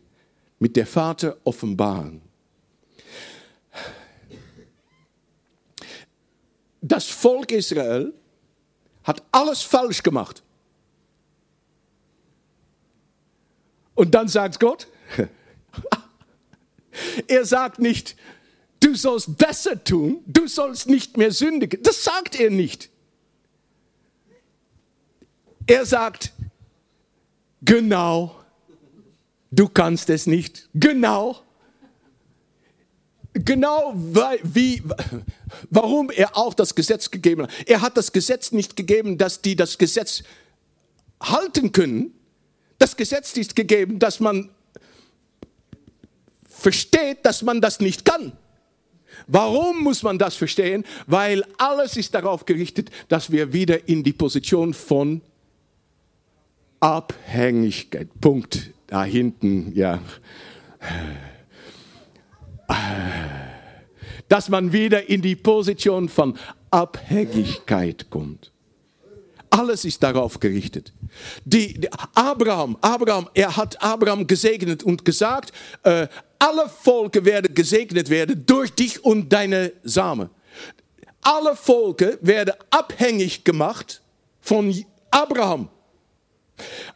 [0.59, 2.21] Mit der Vater offenbaren.
[6.87, 8.13] das Volk Israel
[9.03, 10.43] hat alles falsch gemacht.
[13.97, 14.87] Und dann sagt Gott,
[17.27, 18.15] er sagt nicht,
[18.79, 21.81] du sollst besser tun, du sollst nicht mehr sündigen.
[21.81, 22.91] Das sagt er nicht.
[25.65, 26.31] Er sagt,
[27.63, 28.35] genau,
[29.49, 30.69] du kannst es nicht.
[30.75, 31.41] Genau,
[33.33, 34.83] genau wie,
[35.71, 37.51] warum er auch das Gesetz gegeben hat.
[37.65, 40.21] Er hat das Gesetz nicht gegeben, dass die das Gesetz
[41.19, 42.13] halten können.
[42.77, 44.49] Das Gesetz ist gegeben, dass man
[46.47, 48.33] versteht, dass man das nicht kann.
[49.25, 50.83] Warum muss man das verstehen?
[51.07, 55.21] Weil alles ist darauf gerichtet, dass wir wieder in die Position von
[56.79, 58.09] Abhängigkeit.
[58.21, 58.71] Punkt.
[58.87, 59.99] Da hinten, ja.
[64.29, 66.37] Dass man wieder in die Position von
[66.71, 68.51] Abhängigkeit kommt.
[69.49, 70.93] Alles ist darauf gerichtet.
[71.45, 75.51] Die, die, Abraham, Abraham, er hat Abraham gesegnet und gesagt,
[75.83, 76.07] äh,
[76.39, 80.29] alle Volke werden gesegnet werden durch dich und deine Same.
[81.21, 84.01] Alle Volke werden abhängig gemacht
[84.41, 84.73] von
[85.11, 85.69] Abraham.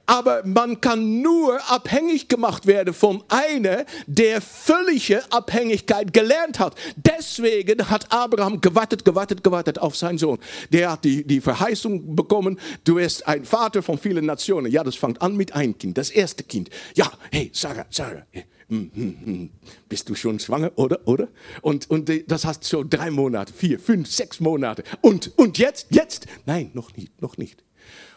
[0.05, 6.75] Aber man kann nur abhängig gemacht werden von einer, der völlige Abhängigkeit gelernt hat.
[6.95, 10.39] Deswegen hat Abraham gewartet, gewartet, gewartet auf seinen Sohn.
[10.71, 14.71] Der hat die, die Verheißung bekommen, du wirst ein Vater von vielen Nationen.
[14.71, 16.69] Ja, das fängt an mit einem Kind, das erste Kind.
[16.95, 18.25] Ja, hey, Sarah, Sarah,
[18.67, 19.49] hm, hm, hm.
[19.89, 21.05] bist du schon schwanger, oder?
[21.05, 21.27] oder?
[21.61, 24.83] Und, und das hast so drei Monate, vier, fünf, sechs Monate.
[25.01, 26.25] Und, und jetzt, jetzt?
[26.45, 27.63] Nein, noch nicht, noch nicht.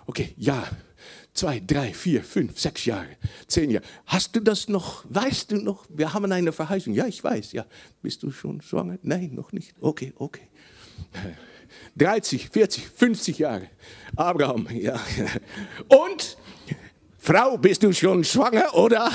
[0.06, 0.64] Okay, ja,
[1.34, 3.08] zwei, drei, vier, fünf, sechs Jahre,
[3.46, 3.84] zehn Jahre.
[4.06, 5.04] Hast du das noch?
[5.08, 5.84] Weißt du noch?
[5.88, 6.94] Wir haben eine Verheißung.
[6.94, 7.52] Ja, ich weiß.
[7.52, 7.66] Ja,
[8.00, 8.98] bist du schon schwanger?
[9.02, 9.74] Nein, noch nicht.
[9.80, 10.48] Okay, okay.
[11.96, 13.68] 30, 40, 50 Jahre.
[14.16, 14.98] Abraham, ja.
[15.88, 16.36] Und
[17.18, 19.08] Frau, bist du schon schwanger, oder?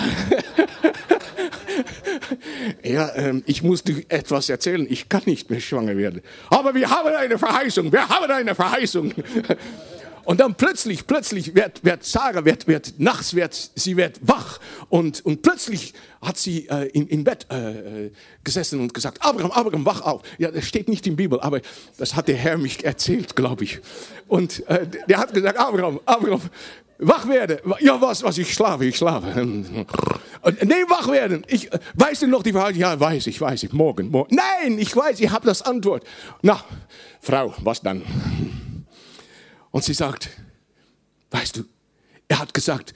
[2.84, 4.86] ja, ähm, ich muss dir etwas erzählen.
[4.90, 6.22] Ich kann nicht mehr schwanger werden.
[6.50, 7.92] Aber wir haben eine Verheißung.
[7.92, 9.14] Wir haben eine Verheißung.
[10.30, 15.26] Und dann plötzlich, plötzlich wird, wird Sarah, wird, wird, nachts wird, sie wird wach und,
[15.26, 18.12] und plötzlich hat sie äh, in, im Bett äh,
[18.44, 20.22] gesessen und gesagt, Abraham, Abraham, wach auf.
[20.38, 21.62] Ja, das steht nicht in der Bibel, aber
[21.98, 23.80] das hat der Herr mich erzählt, glaube ich.
[24.28, 26.42] Und äh, der hat gesagt, Abraham, Abraham,
[27.00, 27.58] wach werden.
[27.80, 29.34] Ja, was, was, ich schlafe, ich schlafe.
[29.44, 31.44] Nee, wach werden.
[31.48, 32.76] Ich, weißt noch die Wahrheit?
[32.76, 34.36] Ja, weiß ich, weiß ich, morgen, morgen.
[34.36, 36.04] Nein, ich weiß, ich habe das Antwort.
[36.44, 36.64] Na,
[37.20, 38.04] Frau, was dann?
[39.72, 40.30] Und sie sagt,
[41.32, 41.64] weißt du,
[42.28, 42.94] er hat gesagt,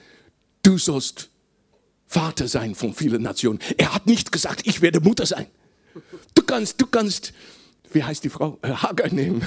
[0.62, 1.30] du sollst
[2.06, 3.58] Vater sein von vielen Nationen.
[3.76, 5.46] Er hat nicht gesagt, ich werde Mutter sein.
[6.34, 7.32] Du kannst, du kannst,
[7.92, 9.42] wie heißt die Frau, äh, Hagar nehmen.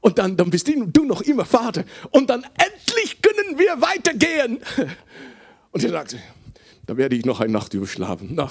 [0.00, 1.84] Und dann, dann bist du noch immer Vater.
[2.10, 4.60] Und dann endlich können wir weitergehen.
[5.72, 6.18] Und er sagte,
[6.86, 8.30] da werde ich noch eine Nacht überschlafen.
[8.32, 8.50] Na.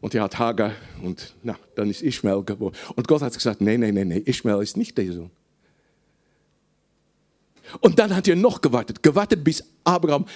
[0.00, 0.72] Und er hat Hagar
[1.02, 2.74] und na, dann ist Ishmael geboren.
[2.94, 5.30] Und Gott hat gesagt, nee, nee, nee, nee, Ishmael ist nicht der Sohn.
[7.80, 10.26] Und dann hat er noch gewartet, gewartet, bis Abraham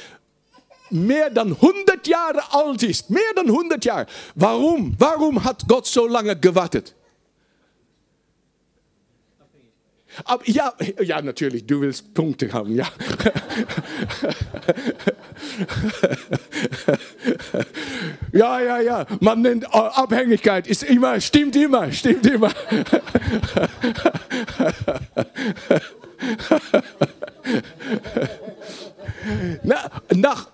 [0.90, 3.10] mehr dann 100 Jahre alt ist.
[3.10, 4.06] Mehr dann 100 Jahre.
[4.34, 4.94] Warum?
[4.98, 6.94] Warum hat Gott so lange gewartet?
[10.24, 12.88] Aber ja, ja, natürlich, du willst Punkte haben, ja.
[18.32, 22.50] Ja, ja, ja, man nennt Abhängigkeit, ist immer, stimmt immer, stimmt immer.
[30.14, 30.48] nach,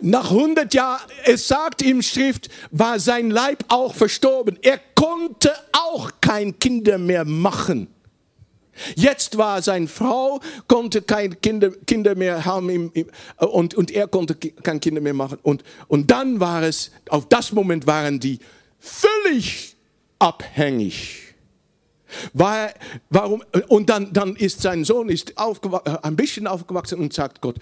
[0.00, 4.58] nach 100 Jahren, es sagt im Schrift, war sein Leib auch verstorben.
[4.62, 7.88] Er konnte auch kein Kinder mehr machen.
[8.94, 12.92] Jetzt war seine Frau, konnte keine Kinder, Kinder mehr haben
[13.38, 15.38] und, und er konnte keine Kinder mehr machen.
[15.42, 18.38] Und, und dann war es, auf das Moment waren die
[18.78, 19.76] völlig
[20.18, 21.25] abhängig.
[22.32, 22.72] War,
[23.10, 27.58] warum, und dann, dann ist sein Sohn ist äh, ein bisschen aufgewachsen und sagt Gott,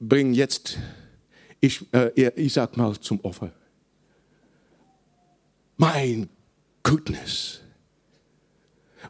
[0.00, 0.78] bring jetzt
[1.60, 3.50] äh, Isaac mal zum Opfer.
[5.76, 6.28] Mein
[6.82, 7.60] Goodness.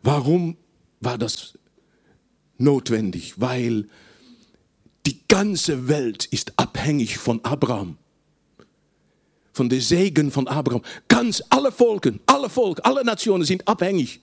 [0.02, 0.56] Warum
[1.00, 1.58] war das
[2.58, 3.40] notwendig?
[3.40, 3.88] Weil
[5.06, 7.98] die ganze Welt ist abhängig von Abraham.
[9.52, 10.82] Von der Segen von Abraham.
[11.08, 14.20] Ganz alle Volken, alle Volken, alle Nationen sind abhängig.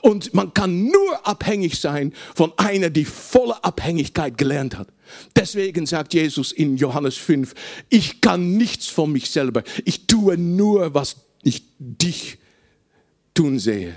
[0.00, 4.88] Und man kann nur abhängig sein von einer, die volle Abhängigkeit gelernt hat.
[5.36, 7.54] Deswegen sagt Jesus in Johannes 5,
[7.88, 9.62] ich kann nichts von mich selber.
[9.84, 12.38] Ich tue nur, was ich dich
[13.34, 13.96] tun sehe.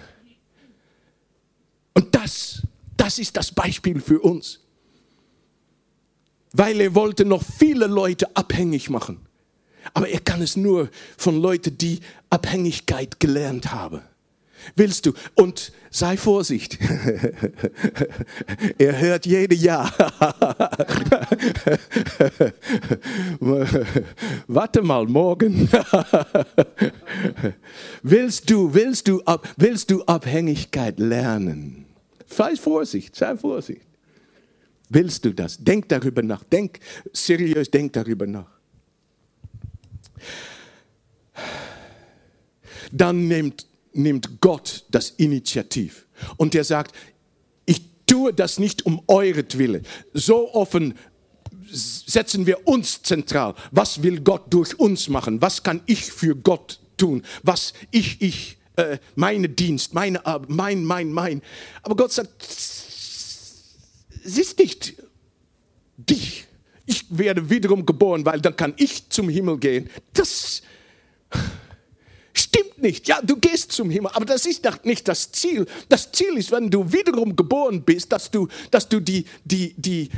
[1.93, 2.61] Und das,
[2.95, 4.59] das ist das Beispiel für uns.
[6.53, 9.25] Weil er wollte noch viele Leute abhängig machen.
[9.93, 14.01] Aber er kann es nur von Leuten, die Abhängigkeit gelernt haben.
[14.75, 15.13] Willst du?
[15.35, 16.77] Und sei Vorsicht.
[18.77, 19.89] er hört jede Ja.
[24.47, 25.69] Warte mal, morgen.
[28.03, 29.21] willst du, willst du,
[29.57, 31.85] willst du Abhängigkeit lernen?
[32.27, 33.81] Sei Vorsicht, sei Vorsicht.
[34.89, 35.57] Willst du das?
[35.57, 36.43] Denk darüber nach.
[36.43, 36.79] Denk
[37.13, 38.51] seriös, denk darüber nach.
[42.91, 46.05] Dann nimmt nimmt Gott das Initiativ.
[46.37, 46.95] Und er sagt,
[47.65, 49.85] ich tue das nicht um euretwillen.
[50.13, 50.95] So offen
[51.71, 53.55] setzen wir uns zentral.
[53.71, 55.41] Was will Gott durch uns machen?
[55.41, 57.23] Was kann ich für Gott tun?
[57.43, 61.41] Was ich, ich, äh, meine Dienst, meine Arbeit, mein, mein, mein.
[61.81, 64.93] Aber Gott sagt, es ist nicht
[65.97, 66.45] dich.
[66.85, 69.89] Ich werde wiederum geboren, weil dann kann ich zum Himmel gehen.
[70.13, 70.61] Das
[72.41, 73.07] stimmt nicht.
[73.07, 75.65] Ja, du gehst zum Himmel, aber das ist nicht das Ziel.
[75.89, 80.09] Das Ziel ist, wenn du wiederum geboren bist, dass du, dass du die, die, die,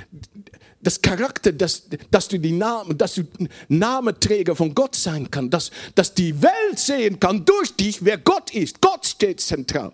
[0.82, 3.24] das Charakter, dass, dass du die Name, dass du
[3.70, 8.54] Namenträger von Gott sein kann, dass, dass die Welt sehen kann durch dich, wer Gott
[8.54, 8.82] ist.
[8.82, 9.94] Gott steht zentral.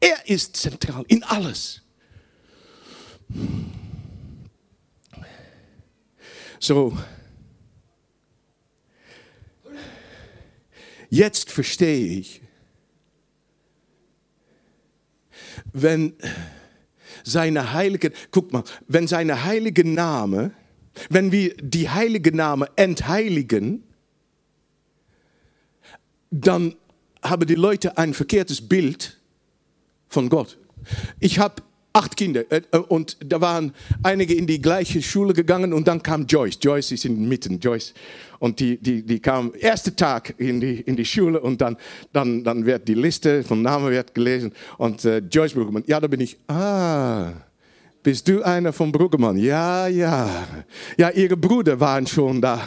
[0.00, 1.82] Er ist zentral in alles.
[6.58, 6.96] So.
[11.10, 12.40] Jetzt verstehe ich,
[15.72, 16.14] wenn
[17.24, 20.52] seine heilige, guck mal, wenn seine heilige Name,
[21.08, 23.82] wenn wir die heilige Name entheiligen,
[26.30, 26.76] dann
[27.22, 29.20] haben die Leute ein verkehrtes Bild
[30.08, 30.58] von Gott.
[31.18, 33.72] Ich habe acht Kinder äh, und da waren
[34.02, 36.58] einige in die gleiche Schule gegangen und dann kam Joyce.
[36.60, 37.94] Joyce ist in Mitten, Joyce.
[38.38, 41.76] Und die, die, die kam ersten Tag in die, in die Schule und dann,
[42.12, 46.06] dann, dann wird die Liste vom Namen wird gelesen und äh, Joyce Bruggemann, ja, da
[46.06, 47.32] bin ich, ah,
[48.02, 49.36] bist du einer von Bruggemann?
[49.36, 50.46] Ja, ja.
[50.96, 52.58] Ja, ihre Brüder waren schon da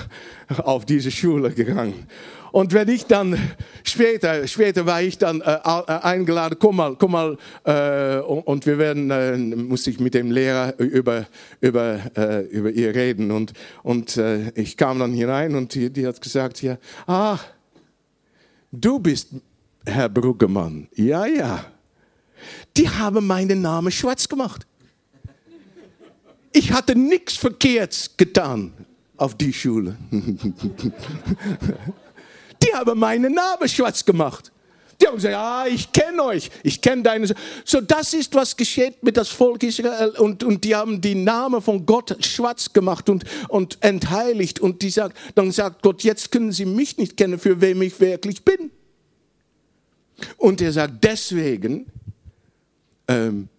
[0.60, 2.06] auf diese Schule gegangen.
[2.54, 3.36] Und wenn ich dann
[3.84, 9.10] später, später war ich dann äh, eingeladen, komm mal, komm mal, äh, und wir werden,
[9.10, 11.26] äh, musste ich mit dem Lehrer über,
[11.62, 13.32] über, äh, über ihr reden.
[13.32, 16.78] Und, und äh, ich kam dann hinein und die, die hat gesagt, ja,
[17.08, 17.40] ah,
[18.72, 19.30] du bist
[19.84, 20.88] Herr Bruggemann.
[20.94, 21.66] Ja, ja.
[22.78, 24.68] Die haben meinen Namen schwarz gemacht.
[26.52, 28.74] Ich hatte nichts Verkehrts getan
[29.18, 29.98] auf die Schule.
[32.64, 34.52] Die haben meinen Namen schwarz gemacht.
[35.02, 37.28] Die haben gesagt, ja, ich kenne euch, ich kenne deine.
[37.66, 40.10] So, das ist, was geschieht mit das Volk Israel.
[40.18, 44.60] Und, und die haben die Namen von Gott schwarz gemacht und, und entheiligt.
[44.60, 48.00] Und die sagt, dann sagt Gott, jetzt können sie mich nicht kennen, für wem ich
[48.00, 48.72] wirklich bin.
[50.38, 51.88] Und er sagt, deswegen
[53.08, 53.50] ähm,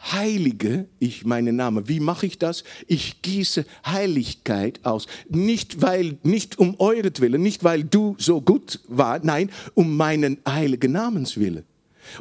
[0.00, 1.88] heilige ich meinen Namen.
[1.88, 2.64] Wie mache ich das?
[2.86, 5.06] Ich gieße Heiligkeit aus.
[5.28, 10.92] Nicht, weil, nicht um euretwillen, nicht weil du so gut war, nein, um meinen heiligen
[10.92, 11.64] Namenswillen.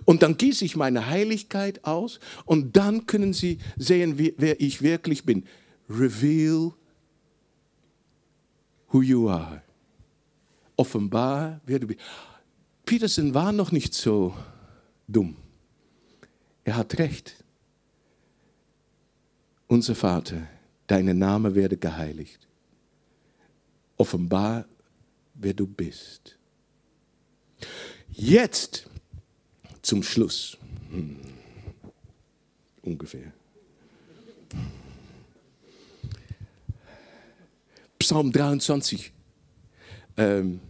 [0.05, 4.82] Und dann gieße ich meine Heiligkeit aus und dann können sie sehen, wie, wer ich
[4.82, 5.45] wirklich bin.
[5.89, 6.73] Reveal
[8.91, 9.61] who you are.
[10.75, 11.99] Offenbar, wer du bist.
[12.86, 14.34] Peterson war noch nicht so
[15.07, 15.36] dumm.
[16.63, 17.36] Er hat recht.
[19.70, 20.47] Unser Vater,
[20.88, 22.47] dein Name werde geheiligt.
[23.97, 24.65] Offenbar,
[25.36, 26.39] wer du bist.
[28.09, 28.89] Jetzt
[29.84, 30.57] zum Schluss.
[30.89, 31.17] Hm.
[32.82, 33.32] Ungefähr.
[37.99, 39.13] Psalm 23.
[40.17, 40.61] Ähm,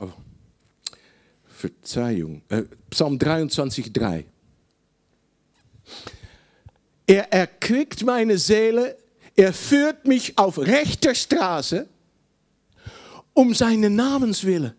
[0.00, 0.10] oh,
[1.46, 2.42] Verzeihung.
[2.48, 4.24] Äh, Psalm 23, 3.
[7.06, 8.96] Er erquickt meine Seele,
[9.36, 11.88] er führt mich auf rechter Straße
[13.32, 14.72] um seinen Namens willen.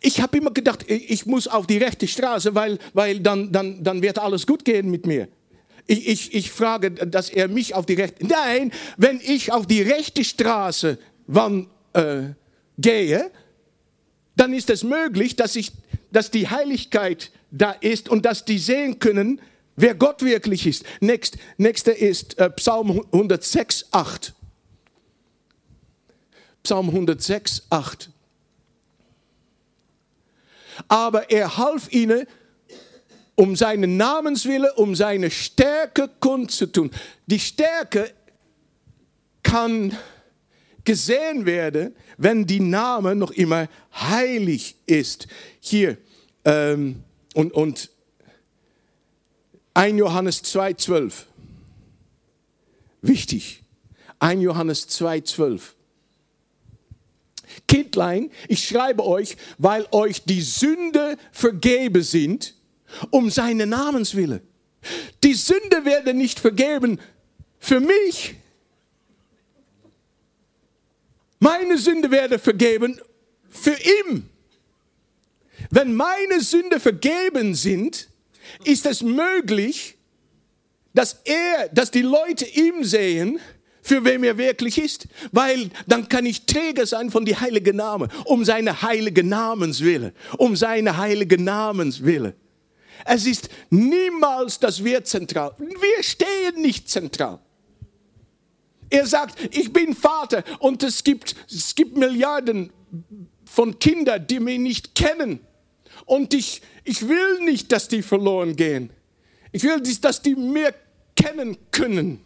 [0.00, 4.02] Ich habe immer gedacht, ich muss auf die rechte Straße, weil, weil dann, dann, dann
[4.02, 5.28] wird alles gut gehen mit mir.
[5.86, 8.26] Ich, ich, ich frage, dass er mich auf die rechte...
[8.26, 12.22] Nein, wenn ich auf die rechte Straße wann, äh,
[12.78, 13.30] gehe,
[14.36, 15.72] dann ist es möglich, dass, ich,
[16.10, 19.40] dass die Heiligkeit da ist und dass die sehen können,
[19.76, 20.84] wer Gott wirklich ist.
[21.00, 24.34] Next, nächster ist äh, Psalm 106, 8.
[26.62, 28.10] Psalm 106, 8.
[30.88, 32.26] Aber er half ihnen,
[33.36, 36.90] um seinen Namenswille, um seine Stärke kundzutun.
[37.26, 38.12] Die Stärke
[39.42, 39.96] kann
[40.84, 45.26] gesehen werden, wenn die Name noch immer heilig ist.
[45.60, 45.96] Hier,
[46.44, 47.02] ähm,
[47.34, 47.90] und, und
[49.74, 51.24] 1 Johannes 2,12.
[53.02, 53.62] Wichtig.
[54.20, 55.60] 1 Johannes 2,12.
[57.68, 62.54] Kindlein, ich schreibe euch, weil euch die Sünde vergeben sind,
[63.10, 64.42] um seine Namenswille.
[65.22, 67.00] Die Sünde werde nicht vergeben
[67.58, 68.36] für mich.
[71.38, 73.00] Meine Sünde werde vergeben
[73.50, 73.76] für
[74.06, 74.28] ihn.
[75.70, 78.08] Wenn meine Sünde vergeben sind,
[78.64, 79.96] ist es möglich,
[80.92, 83.40] dass er, dass die Leute ihm sehen,
[83.82, 88.08] für wem er wirklich ist, weil dann kann ich Träger sein von die heilige Name,
[88.24, 92.34] um seine heilige Namenswille, um seine heilige Namenswille.
[93.04, 95.54] Es ist niemals das Wir zentral.
[95.58, 97.40] Wir stehen nicht zentral.
[98.88, 102.70] Er sagt, ich bin Vater und es gibt, es gibt Milliarden
[103.44, 105.40] von Kindern, die mich nicht kennen.
[106.06, 108.90] Und ich, ich will nicht, dass die verloren gehen.
[109.52, 110.74] Ich will, dass die mir
[111.16, 112.20] kennen können.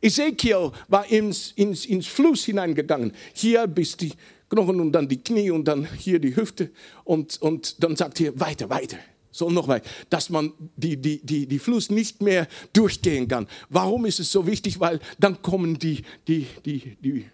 [0.00, 3.12] Ezekiel war ins, ins, ins Fluss hineingegangen.
[3.34, 4.12] Hier bis die
[4.48, 6.70] Knochen und dann die Knie und dann hier die Hüfte.
[7.04, 8.98] Und, und dann sagt er, weiter, weiter.
[9.32, 13.46] So noch weiter, dass man die, die, die, die Fluss nicht mehr durchgehen kann.
[13.68, 14.80] Warum ist es so wichtig?
[14.80, 17.26] Weil dann kommen die, die, die, die,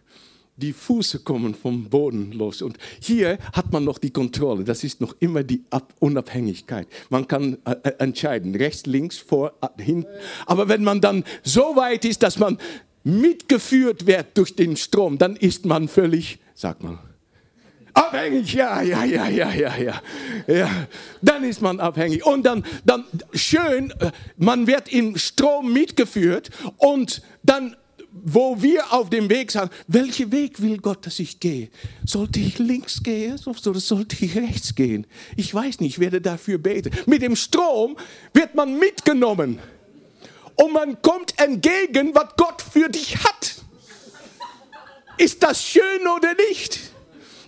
[0.57, 2.63] die Füße kommen vom Boden los.
[2.63, 4.65] Und hier hat man noch die Kontrolle.
[4.65, 5.63] Das ist noch immer die
[5.99, 6.89] Unabhängigkeit.
[7.11, 10.09] Man kann äh, äh, entscheiden, rechts, links, vor, äh, hinten.
[10.47, 12.59] Aber wenn man dann so weit ist, dass man
[13.05, 16.99] mitgeführt wird durch den Strom, dann ist man völlig, sag mal,
[17.97, 20.03] Abhängig, ja, ja, ja, ja, ja, ja.
[20.47, 20.71] ja.
[21.23, 22.27] Dann ist man abhängig.
[22.27, 27.75] Und dann, dann schön, äh, man wird im Strom mitgeführt und dann
[28.25, 31.69] wo wir auf dem Weg sagen, welchen Weg will Gott, dass ich gehe?
[32.05, 35.07] Sollte ich links gehen oder sollte ich rechts gehen?
[35.37, 36.91] Ich weiß nicht, ich werde dafür beten.
[37.07, 37.97] Mit dem Strom
[38.33, 39.59] wird man mitgenommen
[40.57, 43.55] und man kommt entgegen, was Gott für dich hat.
[45.19, 46.81] Ist das schön oder nicht?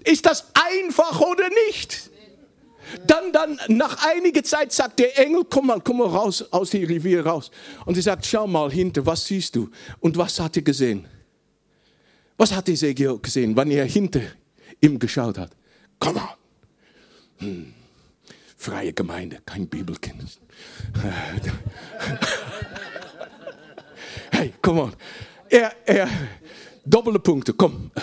[0.05, 2.11] Ist das einfach oder nicht?
[3.07, 6.85] Dann, dann, nach einiger Zeit sagt der Engel, komm mal, komm mal raus, aus dem
[6.85, 7.51] Revier raus.
[7.85, 9.71] Und sie sagt, schau mal hinter, was siehst du?
[10.01, 11.07] Und was hat er gesehen?
[12.37, 14.23] Was hat Ezekiel gesehen, wann er hinter
[14.81, 15.51] ihm geschaut hat?
[15.99, 16.37] Komm mal.
[17.39, 17.75] Hm.
[18.57, 20.41] Freie Gemeinde, kein Bibelkenntnis.
[24.33, 24.93] hey, komm on.
[25.49, 26.09] Er, er,
[26.85, 27.91] doppelte Punkte, komm.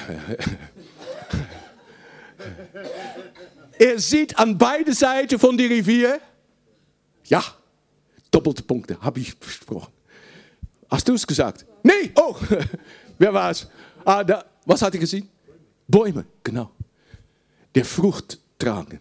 [3.78, 6.20] Er sieht an beide Seiten von der Rivier,
[7.26, 7.44] ja,
[8.32, 9.92] doppelte Punkte, habe ich versprochen.
[10.90, 11.66] Hast du es gesagt?
[11.84, 12.36] Nee, oh,
[13.18, 13.68] wer war es?
[14.04, 15.28] Ah, da, was hat er gesehen?
[15.88, 16.72] Bäume, genau.
[17.74, 19.00] Der Frucht tragen.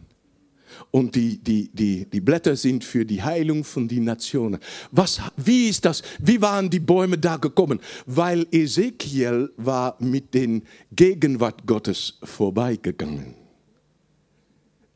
[0.90, 4.58] Und die, die, die, die Blätter sind für die Heilung von den Nationen.
[4.90, 6.02] Was, wie ist das?
[6.18, 7.80] Wie waren die Bäume da gekommen?
[8.06, 13.43] Weil Ezekiel war mit den Gegenwart Gottes vorbeigegangen.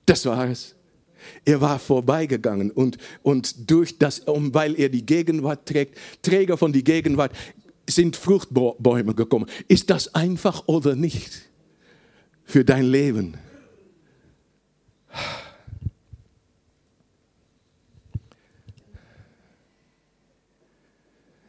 [0.08, 0.74] Das war es.
[1.44, 6.82] Er war vorbeigegangen und, und durch das, weil er die Gegenwart trägt, Träger von die
[6.82, 7.32] Gegenwart,
[7.86, 9.46] sind Fruchtbäume gekommen.
[9.66, 11.42] Ist das einfach oder nicht
[12.44, 13.36] für dein Leben?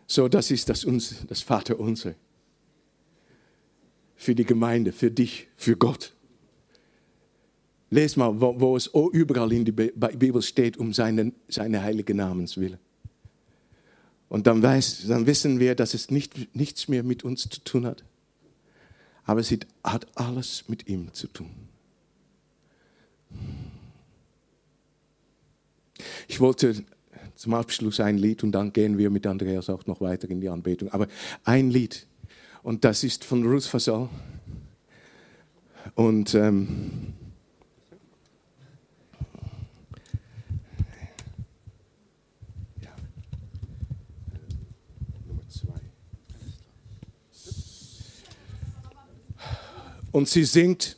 [0.06, 2.15] So, das ist das, uns, das Vaterunser.
[4.18, 6.14] Für die Gemeinde, für dich, für Gott.
[7.90, 12.80] Les mal, wo, wo es überall in der Bibel steht, um seinen, seine heilige Namenswille.
[14.30, 17.86] Und dann, weiß, dann wissen wir, dass es nicht, nichts mehr mit uns zu tun
[17.86, 18.03] hat.
[19.24, 19.52] Aber es
[19.84, 21.49] hat alles mit ihm zu tun.
[26.28, 26.84] Ich wollte
[27.36, 30.49] zum Abschluss ein Lied und dann gehen wir mit Andreas auch noch weiter in die
[30.49, 30.90] Anbetung.
[30.90, 31.07] Aber
[31.44, 32.06] ein Lied
[32.64, 34.10] und das ist von Ruth Fasal.
[35.95, 37.14] Und ähm,
[50.11, 50.98] und sie singt.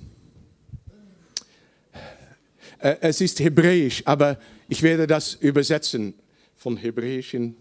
[2.79, 6.13] Äh, es ist hebräisch, aber ich werde das übersetzen
[6.55, 7.55] von hebräisch in,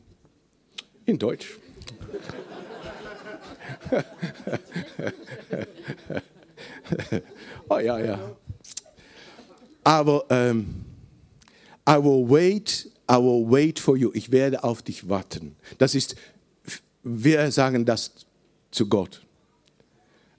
[1.04, 1.56] in Deutsch.
[7.68, 8.36] oh ja, ja.
[9.82, 10.84] Aber ähm,
[11.88, 14.10] I will wait, I will wait for you.
[14.14, 15.56] Ich werde auf dich warten.
[15.78, 16.14] Das ist,
[17.02, 18.12] wir sagen das
[18.70, 19.22] zu Gott.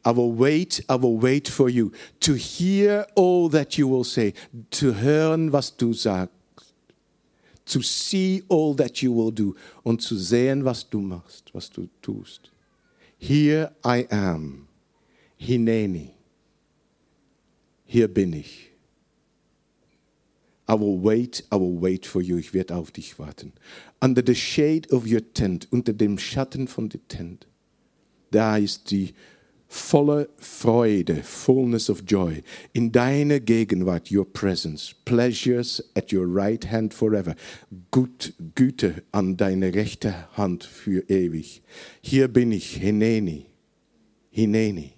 [0.03, 1.91] I will wait, I will wait for you
[2.21, 4.33] to hear all that you will say,
[4.71, 6.31] zu hören, was du sagst,
[7.65, 11.87] to see all that you will do und zu sehen, was du machst, was du
[12.01, 12.49] tust.
[13.17, 14.67] Here I am,
[15.37, 16.15] Hineni,
[17.85, 18.71] hier bin ich.
[20.67, 23.53] I will wait, I will wait for you, ich werde auf dich warten.
[24.01, 27.45] Under the shade of your tent, unter dem Schatten von der Tent,
[28.31, 29.13] da ist die
[29.71, 32.43] voller Freude, fullness of joy,
[32.73, 37.35] in deiner Gegenwart, your presence, pleasures at your right hand forever,
[37.91, 41.61] Gut, Güte an deiner rechten Hand für ewig.
[42.01, 43.45] Hier bin ich, Heneni,
[44.29, 44.93] Hineni.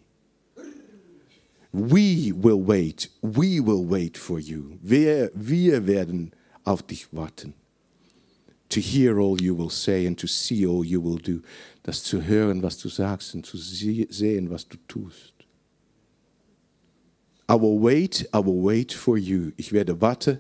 [1.71, 4.77] We will wait, we will wait for you.
[4.81, 6.31] Wir, wir werden
[6.65, 7.53] auf dich warten.
[8.69, 11.41] To hear all you will say and to see all you will do.
[11.83, 15.33] Das zu hören, was du sagst und zu sehen, was du tust.
[17.49, 19.51] I will wait, I will wait for you.
[19.57, 20.39] Ich werde warten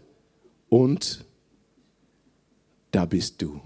[0.69, 1.25] und
[2.91, 3.61] da bist du.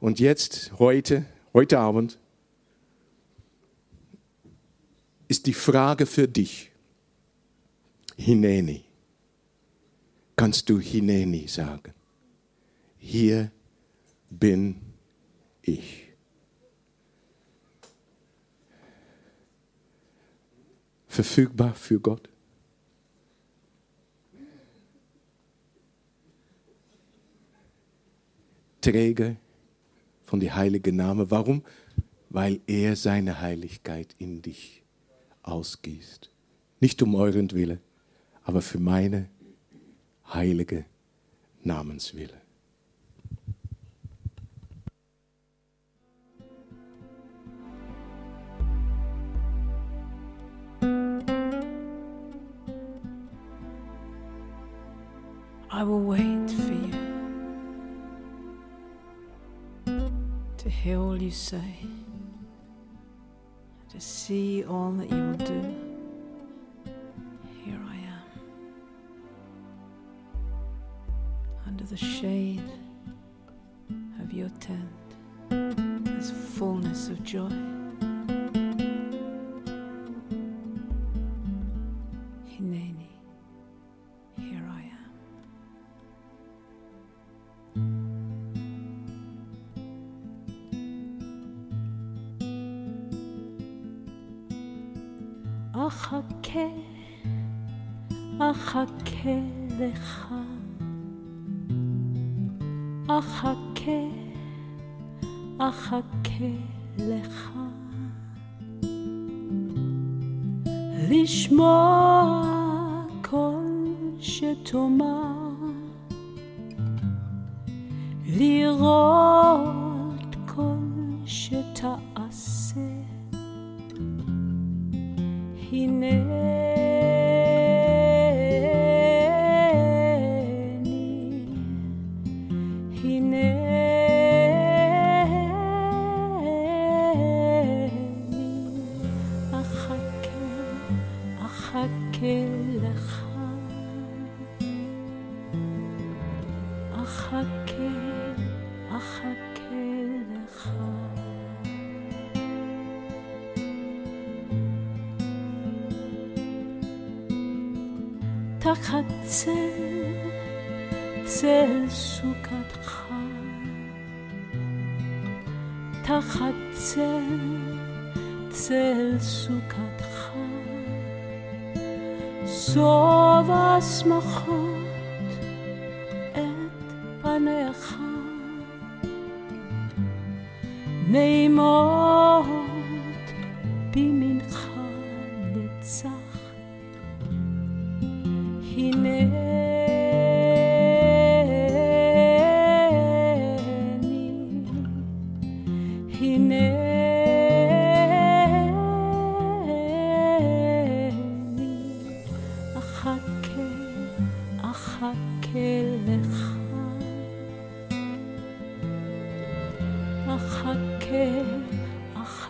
[0.00, 2.18] Und jetzt, heute, heute Abend,
[5.28, 6.70] ist die Frage für dich.
[8.16, 8.84] Hineni.
[10.36, 11.92] Kannst du Hineni sagen?
[12.98, 13.50] Hier
[14.30, 14.76] bin
[15.64, 16.08] ich.
[21.06, 22.28] Verfügbar für Gott?
[28.80, 29.36] Träger
[30.26, 31.30] von die heilige Name.
[31.30, 31.62] Warum?
[32.28, 34.82] Weil er seine Heiligkeit in dich
[35.42, 36.30] ausgießt.
[36.80, 37.80] Nicht um euren Wille,
[38.42, 39.30] aber für meine
[40.26, 40.84] heilige
[41.62, 42.43] Namenswille.
[55.76, 56.92] I will wait for you
[60.56, 61.78] to hear all you say,
[63.90, 65.74] to see all that you will do.
[67.64, 68.22] Here I am,
[71.66, 72.43] under the shade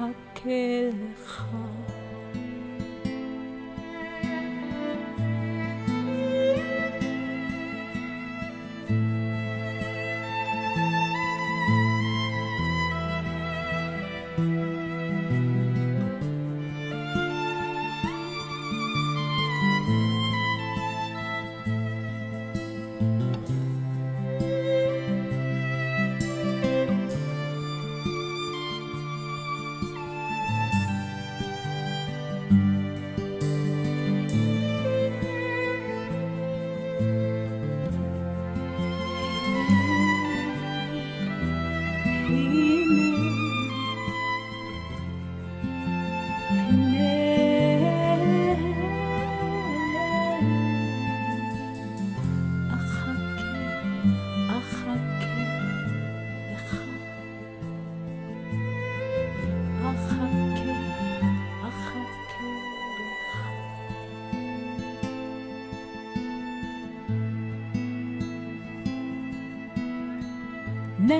[0.04, 1.44] אחכה לך.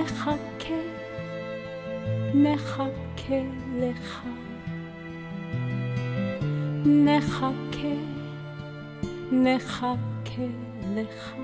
[0.05, 0.81] נחכה,
[2.33, 3.41] נחכה
[3.79, 4.21] לך.
[6.85, 7.95] נחכה,
[10.95, 11.35] לך.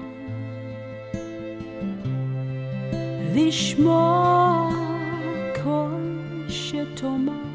[3.36, 4.70] לשמוע
[5.64, 6.18] כל
[6.50, 7.51] שתאמר,